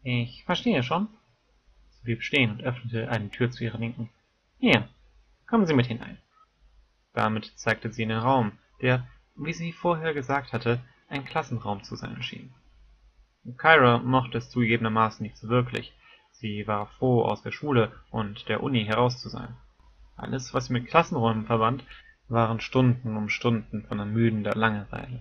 »Ich 0.02 0.44
verstehe 0.44 0.82
schon.« 0.82 1.08
Sie 1.90 2.04
blieb 2.04 2.22
stehen 2.22 2.50
und 2.52 2.62
öffnete 2.62 3.08
eine 3.08 3.30
Tür 3.30 3.50
zu 3.50 3.64
ihrer 3.64 3.78
Linken. 3.78 4.10
»Hier, 4.58 4.88
kommen 5.46 5.66
Sie 5.66 5.74
mit 5.74 5.86
hinein.« 5.86 6.18
Damit 7.12 7.52
zeigte 7.56 7.92
sie 7.92 8.04
in 8.04 8.08
den 8.10 8.18
Raum, 8.18 8.52
der, 8.80 9.06
wie 9.36 9.52
sie 9.52 9.72
vorher 9.72 10.14
gesagt 10.14 10.52
hatte, 10.52 10.80
ein 11.08 11.24
Klassenraum 11.24 11.82
zu 11.82 11.96
sein 11.96 12.22
schien. 12.22 12.54
Kyra 13.56 13.98
mochte 13.98 14.38
es 14.38 14.50
zugegebenermaßen 14.50 15.22
nicht 15.22 15.36
so 15.36 15.48
wirklich. 15.48 15.92
Sie 16.32 16.66
war 16.66 16.86
froh, 16.86 17.22
aus 17.24 17.42
der 17.42 17.52
Schule 17.52 17.92
und 18.10 18.48
der 18.48 18.62
Uni 18.62 18.84
heraus 18.84 19.20
zu 19.20 19.28
sein. 19.28 19.56
Alles, 20.20 20.52
was 20.52 20.68
mit 20.68 20.86
Klassenräumen 20.86 21.46
verband, 21.46 21.82
waren 22.28 22.60
Stunden 22.60 23.16
um 23.16 23.30
Stunden 23.30 23.84
von 23.86 23.98
ermüdender 23.98 24.54
Langeweile. 24.54 25.20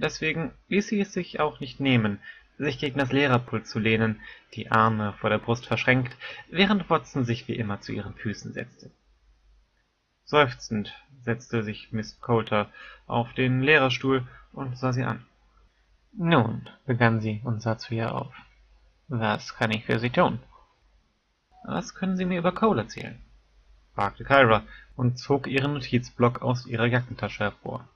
Deswegen 0.00 0.52
ließ 0.68 0.86
sie 0.86 1.00
es 1.00 1.12
sich 1.12 1.40
auch 1.40 1.58
nicht 1.58 1.80
nehmen, 1.80 2.20
sich 2.58 2.78
gegen 2.78 3.00
das 3.00 3.10
Lehrerpult 3.10 3.66
zu 3.66 3.80
lehnen, 3.80 4.20
die 4.54 4.70
Arme 4.70 5.14
vor 5.14 5.30
der 5.30 5.38
Brust 5.38 5.66
verschränkt, 5.66 6.16
während 6.48 6.88
Watson 6.88 7.24
sich 7.24 7.48
wie 7.48 7.56
immer 7.56 7.80
zu 7.80 7.90
ihren 7.90 8.14
Füßen 8.14 8.52
setzte. 8.52 8.92
Seufzend 10.24 10.94
setzte 11.22 11.64
sich 11.64 11.90
Miss 11.90 12.20
Coulter 12.20 12.70
auf 13.08 13.32
den 13.32 13.62
Lehrerstuhl 13.62 14.28
und 14.52 14.78
sah 14.78 14.92
sie 14.92 15.02
an. 15.02 15.26
»Nun«, 16.12 16.70
begann 16.86 17.20
sie 17.20 17.40
und 17.42 17.62
sah 17.62 17.78
zu 17.78 17.94
ihr 17.94 18.14
auf, 18.14 18.32
»was 19.08 19.56
kann 19.56 19.72
ich 19.72 19.86
für 19.86 19.98
Sie 19.98 20.10
tun?« 20.10 20.38
»Was 21.64 21.96
können 21.96 22.16
Sie 22.16 22.24
mir 22.24 22.38
über 22.38 22.52
Cole 22.52 22.82
erzählen?« 22.82 23.20
Fragte 23.98 24.22
Kyra 24.22 24.62
und 24.94 25.18
zog 25.18 25.48
ihren 25.48 25.72
Notizblock 25.72 26.40
aus 26.40 26.66
ihrer 26.66 26.86
Jackentasche 26.86 27.42
hervor. 27.42 27.88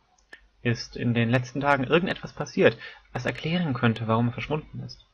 »Ist 0.60 0.96
in 0.96 1.14
den 1.14 1.30
letzten 1.30 1.60
Tagen 1.60 1.84
irgendetwas 1.84 2.32
passiert, 2.32 2.76
was 3.12 3.24
erklären 3.24 3.72
könnte, 3.72 4.08
warum 4.08 4.26
er 4.26 4.32
verschwunden 4.32 4.80
ist?« 4.80 5.06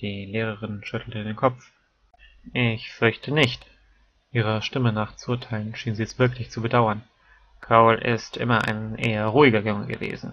Die 0.00 0.26
Lehrerin 0.26 0.82
schüttelte 0.82 1.22
den 1.22 1.36
Kopf. 1.36 1.70
»Ich 2.52 2.90
fürchte 2.92 3.32
nicht.« 3.32 3.66
Ihrer 4.32 4.62
Stimme 4.62 4.92
nach 4.92 5.14
zu 5.14 5.30
urteilen 5.30 5.76
schien 5.76 5.94
sie 5.94 6.02
es 6.02 6.18
wirklich 6.18 6.50
zu 6.50 6.60
bedauern. 6.60 7.04
Cole 7.60 8.00
ist 8.00 8.36
immer 8.36 8.66
ein 8.66 8.96
eher 8.96 9.26
ruhiger 9.26 9.60
Junge 9.60 9.86
gewesen. 9.86 10.32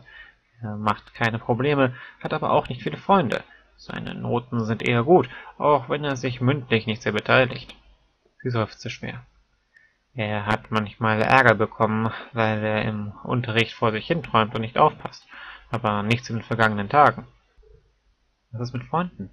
Er 0.59 0.75
macht 0.75 1.13
keine 1.13 1.37
Probleme, 1.37 1.93
hat 2.19 2.33
aber 2.33 2.49
auch 2.49 2.67
nicht 2.67 2.81
viele 2.81 2.97
Freunde. 2.97 3.43
Seine 3.77 4.15
Noten 4.15 4.65
sind 4.65 4.81
eher 4.81 5.03
gut, 5.03 5.29
auch 5.59 5.87
wenn 5.87 6.03
er 6.03 6.15
sich 6.15 6.41
mündlich 6.41 6.87
nicht 6.87 7.03
sehr 7.03 7.11
beteiligt. 7.11 7.75
Sie 8.41 8.49
seufzte 8.49 8.89
schwer. 8.89 9.23
Er 10.15 10.45
hat 10.45 10.71
manchmal 10.71 11.21
Ärger 11.21 11.55
bekommen, 11.55 12.09
weil 12.31 12.63
er 12.63 12.83
im 12.83 13.11
Unterricht 13.23 13.73
vor 13.73 13.91
sich 13.91 14.07
hinträumt 14.07 14.55
und 14.55 14.61
nicht 14.61 14.77
aufpasst, 14.77 15.27
aber 15.71 16.03
nichts 16.03 16.29
in 16.29 16.37
den 16.37 16.43
vergangenen 16.43 16.87
Tagen. 16.87 17.27
Was 18.51 18.69
ist 18.69 18.73
mit 18.73 18.85
Freunden? 18.85 19.29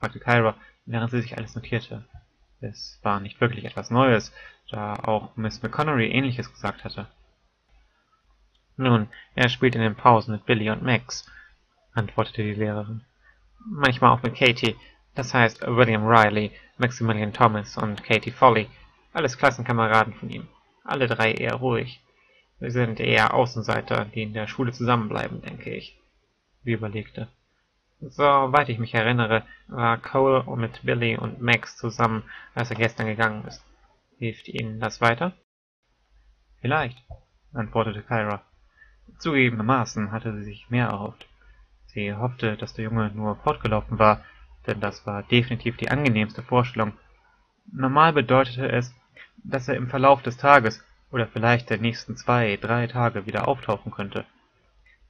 fragte 0.00 0.18
Kyra, 0.18 0.56
während 0.84 1.12
sie 1.12 1.20
sich 1.20 1.36
alles 1.36 1.54
notierte. 1.54 2.04
Es 2.60 2.98
war 3.02 3.20
nicht 3.20 3.40
wirklich 3.40 3.64
etwas 3.64 3.90
Neues, 3.90 4.34
da 4.68 4.94
auch 4.94 5.36
Miss 5.36 5.62
McConaughey 5.62 6.10
ähnliches 6.10 6.52
gesagt 6.52 6.82
hatte. 6.82 7.06
Nun, 8.76 9.08
er 9.36 9.48
spielt 9.48 9.76
in 9.76 9.80
den 9.80 9.94
Pausen 9.94 10.32
mit 10.32 10.44
Billy 10.44 10.70
und 10.70 10.82
Max, 10.82 11.30
antwortete 11.92 12.42
die 12.42 12.54
Lehrerin. 12.54 13.04
Manchmal 13.64 14.10
auch 14.10 14.22
mit 14.24 14.34
Katie, 14.34 14.74
das 15.14 15.34
heißt 15.34 15.62
William 15.66 16.04
Riley, 16.04 16.50
Maximilian 16.78 17.32
Thomas 17.32 17.76
und 17.76 18.02
Katie 18.02 18.32
Foley, 18.32 18.68
alles 19.12 19.38
Klassenkameraden 19.38 20.14
von 20.14 20.30
ihm, 20.30 20.48
alle 20.84 21.06
drei 21.06 21.32
eher 21.32 21.54
ruhig. 21.54 22.00
Wir 22.58 22.70
sind 22.70 23.00
eher 23.00 23.34
Außenseiter, 23.34 24.04
die 24.04 24.22
in 24.22 24.34
der 24.34 24.46
Schule 24.46 24.72
zusammenbleiben, 24.72 25.40
denke 25.40 25.70
ich. 25.70 25.98
Sie 26.62 26.72
überlegte. 26.72 27.28
Soweit 28.00 28.68
ich 28.68 28.78
mich 28.78 28.94
erinnere, 28.94 29.44
war 29.68 29.98
Cole 29.98 30.44
mit 30.56 30.82
Billy 30.82 31.16
und 31.16 31.40
Max 31.40 31.76
zusammen, 31.76 32.22
als 32.54 32.70
er 32.70 32.76
gestern 32.76 33.06
gegangen 33.06 33.44
ist. 33.46 33.64
Hilft 34.18 34.48
Ihnen 34.48 34.80
das 34.80 35.00
weiter? 35.00 35.32
Vielleicht, 36.60 36.98
antwortete 37.52 38.02
Kyra. 38.02 38.42
Zugegebenermaßen 39.18 40.12
hatte 40.12 40.34
sie 40.34 40.44
sich 40.44 40.70
mehr 40.70 40.88
erhofft. 40.88 41.26
Sie 41.86 42.14
hoffte, 42.14 42.56
dass 42.56 42.74
der 42.74 42.84
Junge 42.84 43.10
nur 43.14 43.36
fortgelaufen 43.36 43.98
war, 43.98 44.24
denn 44.66 44.80
das 44.80 45.06
war 45.06 45.22
definitiv 45.22 45.76
die 45.76 45.90
angenehmste 45.90 46.42
Vorstellung. 46.42 46.92
Normal 47.72 48.12
bedeutete 48.12 48.70
es, 48.70 48.94
dass 49.44 49.68
er 49.68 49.76
im 49.76 49.88
Verlauf 49.88 50.22
des 50.22 50.36
Tages 50.36 50.82
oder 51.10 51.26
vielleicht 51.26 51.70
der 51.70 51.78
nächsten 51.78 52.16
zwei, 52.16 52.56
drei 52.56 52.86
Tage 52.86 53.26
wieder 53.26 53.48
auftauchen 53.48 53.92
könnte. 53.92 54.24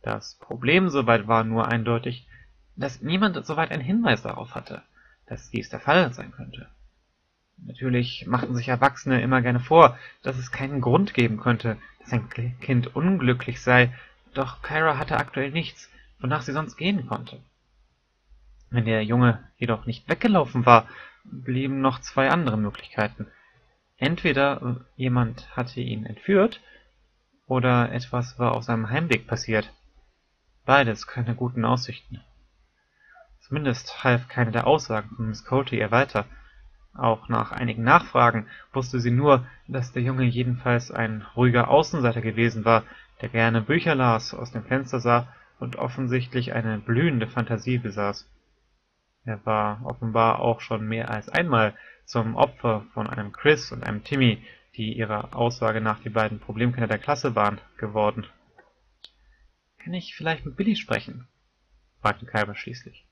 Das 0.03 0.37
Problem 0.37 0.89
soweit 0.89 1.29
war 1.29 1.45
nur 1.45 1.69
eindeutig, 1.69 2.27
dass 2.77 3.03
niemand 3.03 3.45
soweit 3.45 3.71
einen 3.71 3.83
Hinweis 3.83 4.23
darauf 4.23 4.55
hatte, 4.55 4.83
dass 5.27 5.51
dies 5.51 5.69
der 5.69 5.81
Fall 5.81 6.13
sein 6.13 6.33
könnte. 6.33 6.69
Natürlich 7.59 8.27
machten 8.27 8.55
sich 8.55 8.69
Erwachsene 8.69 9.21
immer 9.21 9.43
gerne 9.43 9.61
vor, 9.61 9.99
dass 10.23 10.39
es 10.39 10.51
keinen 10.51 10.81
Grund 10.81 11.13
geben 11.13 11.39
könnte, 11.39 11.77
dass 12.01 12.13
ein 12.13 12.31
Kind 12.31 12.97
unglücklich 12.97 13.61
sei, 13.61 13.93
doch 14.33 14.63
Kyra 14.63 14.97
hatte 14.97 15.19
aktuell 15.19 15.51
nichts, 15.51 15.91
wonach 16.21 16.43
sie 16.43 16.53
sonst 16.53 16.77
gehen 16.77 17.07
konnte. 17.07 17.41
Wenn 18.71 18.85
der 18.85 19.05
Junge 19.05 19.45
jedoch 19.59 19.85
nicht 19.85 20.09
weggelaufen 20.09 20.65
war, 20.65 20.89
blieben 21.25 21.81
noch 21.81 22.01
zwei 22.01 22.31
andere 22.31 22.57
Möglichkeiten. 22.57 23.27
Entweder 24.01 24.81
jemand 24.97 25.55
hatte 25.55 25.81
ihn 25.81 26.07
entführt, 26.07 26.63
oder 27.47 27.93
etwas 27.93 28.39
war 28.39 28.53
auf 28.53 28.65
seinem 28.65 28.89
Heimweg 28.89 29.27
passiert. 29.27 29.75
Beides 30.65 31.07
keine 31.07 31.35
guten 31.35 31.67
Aussichten. 31.67 32.23
Zumindest 33.41 34.03
half 34.03 34.27
keine 34.29 34.53
der 34.53 34.67
Aussagen 34.67 35.11
von 35.15 35.29
Miss 35.29 35.45
Coulter 35.45 35.77
ihr 35.77 35.91
weiter. 35.91 36.25
Auch 36.95 37.29
nach 37.29 37.53
einigen 37.53 37.83
Nachfragen 37.83 38.47
wusste 38.73 39.01
sie 39.01 39.11
nur, 39.11 39.47
dass 39.69 39.93
der 39.93 40.03
Junge 40.03 40.25
jedenfalls 40.25 40.91
ein 40.91 41.27
ruhiger 41.37 41.69
Außenseiter 41.69 42.23
gewesen 42.23 42.65
war, 42.65 42.85
der 43.21 43.29
gerne 43.29 43.61
Bücher 43.61 43.95
las, 43.95 44.33
aus 44.33 44.51
dem 44.51 44.65
Fenster 44.65 45.01
sah 45.01 45.29
und 45.59 45.77
offensichtlich 45.77 46.55
eine 46.55 46.79
blühende 46.79 47.27
Fantasie 47.27 47.77
besaß. 47.77 48.27
Er 49.27 49.45
war 49.45 49.85
offenbar 49.85 50.39
auch 50.39 50.63
schon 50.63 50.89
mehr 50.89 51.11
als 51.11 51.29
einmal 51.29 51.75
zum 52.11 52.35
Opfer 52.35 52.87
von 52.93 53.07
einem 53.07 53.33
Chris 53.33 53.71
und 53.71 53.85
einem 53.85 54.03
Timmy, 54.03 54.43
die 54.77 54.97
ihrer 54.97 55.35
Aussage 55.35 55.81
nach 55.81 56.01
die 56.01 56.11
beiden 56.11 56.41
Problemkinder 56.41 56.89
der 56.89 56.99
Klasse 56.99 57.37
waren, 57.37 57.61
geworden. 57.79 58.27
»Kann 59.79 59.95
ich 59.95 60.15
vielleicht 60.17 60.45
mit 60.45 60.57
Billy 60.57 60.75
sprechen?« 60.75 61.29
fragte 62.03 62.27
Kyber 62.27 62.55
schließlich. 62.55 63.07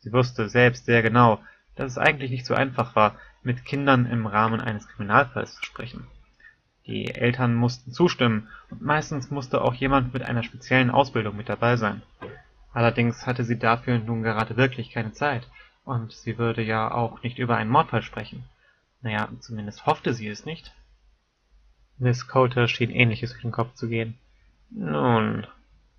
Sie 0.00 0.12
wusste 0.12 0.48
selbst 0.48 0.84
sehr 0.84 1.02
genau, 1.02 1.42
dass 1.74 1.92
es 1.92 1.98
eigentlich 1.98 2.30
nicht 2.30 2.44
so 2.44 2.54
einfach 2.54 2.94
war, 2.94 3.16
mit 3.42 3.64
Kindern 3.64 4.04
im 4.06 4.26
Rahmen 4.26 4.60
eines 4.60 4.86
Kriminalfalls 4.88 5.54
zu 5.54 5.64
sprechen. 5.64 6.06
Die 6.86 7.14
Eltern 7.14 7.54
mussten 7.54 7.92
zustimmen, 7.92 8.48
und 8.68 8.82
meistens 8.82 9.30
musste 9.30 9.62
auch 9.62 9.72
jemand 9.72 10.12
mit 10.12 10.22
einer 10.22 10.42
speziellen 10.42 10.90
Ausbildung 10.90 11.36
mit 11.36 11.48
dabei 11.48 11.76
sein. 11.76 12.02
Allerdings 12.72 13.26
hatte 13.26 13.44
sie 13.44 13.58
dafür 13.58 13.98
nun 13.98 14.22
gerade 14.22 14.56
wirklich 14.56 14.90
keine 14.90 15.12
Zeit, 15.12 15.48
und 15.84 16.12
sie 16.12 16.38
würde 16.38 16.62
ja 16.62 16.90
auch 16.90 17.22
nicht 17.22 17.38
über 17.38 17.56
einen 17.56 17.70
Mordfall 17.70 18.02
sprechen. 18.02 18.44
Naja, 19.00 19.28
zumindest 19.40 19.86
hoffte 19.86 20.14
sie 20.14 20.28
es 20.28 20.44
nicht. 20.44 20.72
Miss 21.98 22.28
Coulter 22.28 22.68
schien 22.68 22.90
Ähnliches 22.90 23.30
durch 23.30 23.42
den 23.42 23.52
Kopf 23.52 23.74
zu 23.74 23.88
gehen. 23.88 24.18
Nun, 24.70 25.46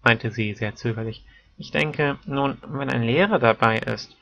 meinte 0.01 0.31
sie 0.31 0.53
sehr 0.53 0.75
zögerlich, 0.75 1.25
ich 1.57 1.71
denke, 1.71 2.17
nun, 2.25 2.57
wenn 2.65 2.89
ein 2.89 3.03
Lehrer 3.03 3.39
dabei 3.39 3.79
ist. 3.79 4.15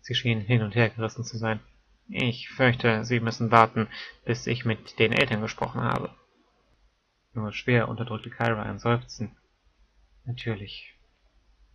Sie 0.00 0.14
schien 0.14 0.40
hin 0.40 0.62
und 0.62 0.74
her 0.74 0.90
gerissen 0.90 1.24
zu 1.24 1.38
sein. 1.38 1.60
Ich 2.08 2.50
fürchte, 2.50 3.04
Sie 3.04 3.20
müssen 3.20 3.50
warten, 3.50 3.88
bis 4.24 4.46
ich 4.46 4.64
mit 4.64 4.98
den 4.98 5.12
Eltern 5.12 5.40
gesprochen 5.40 5.82
habe. 5.82 6.10
Nur 7.32 7.52
schwer 7.52 7.88
unterdrückte 7.88 8.30
Kyra 8.30 8.62
ein 8.62 8.78
Seufzen. 8.78 9.36
Natürlich, 10.24 10.93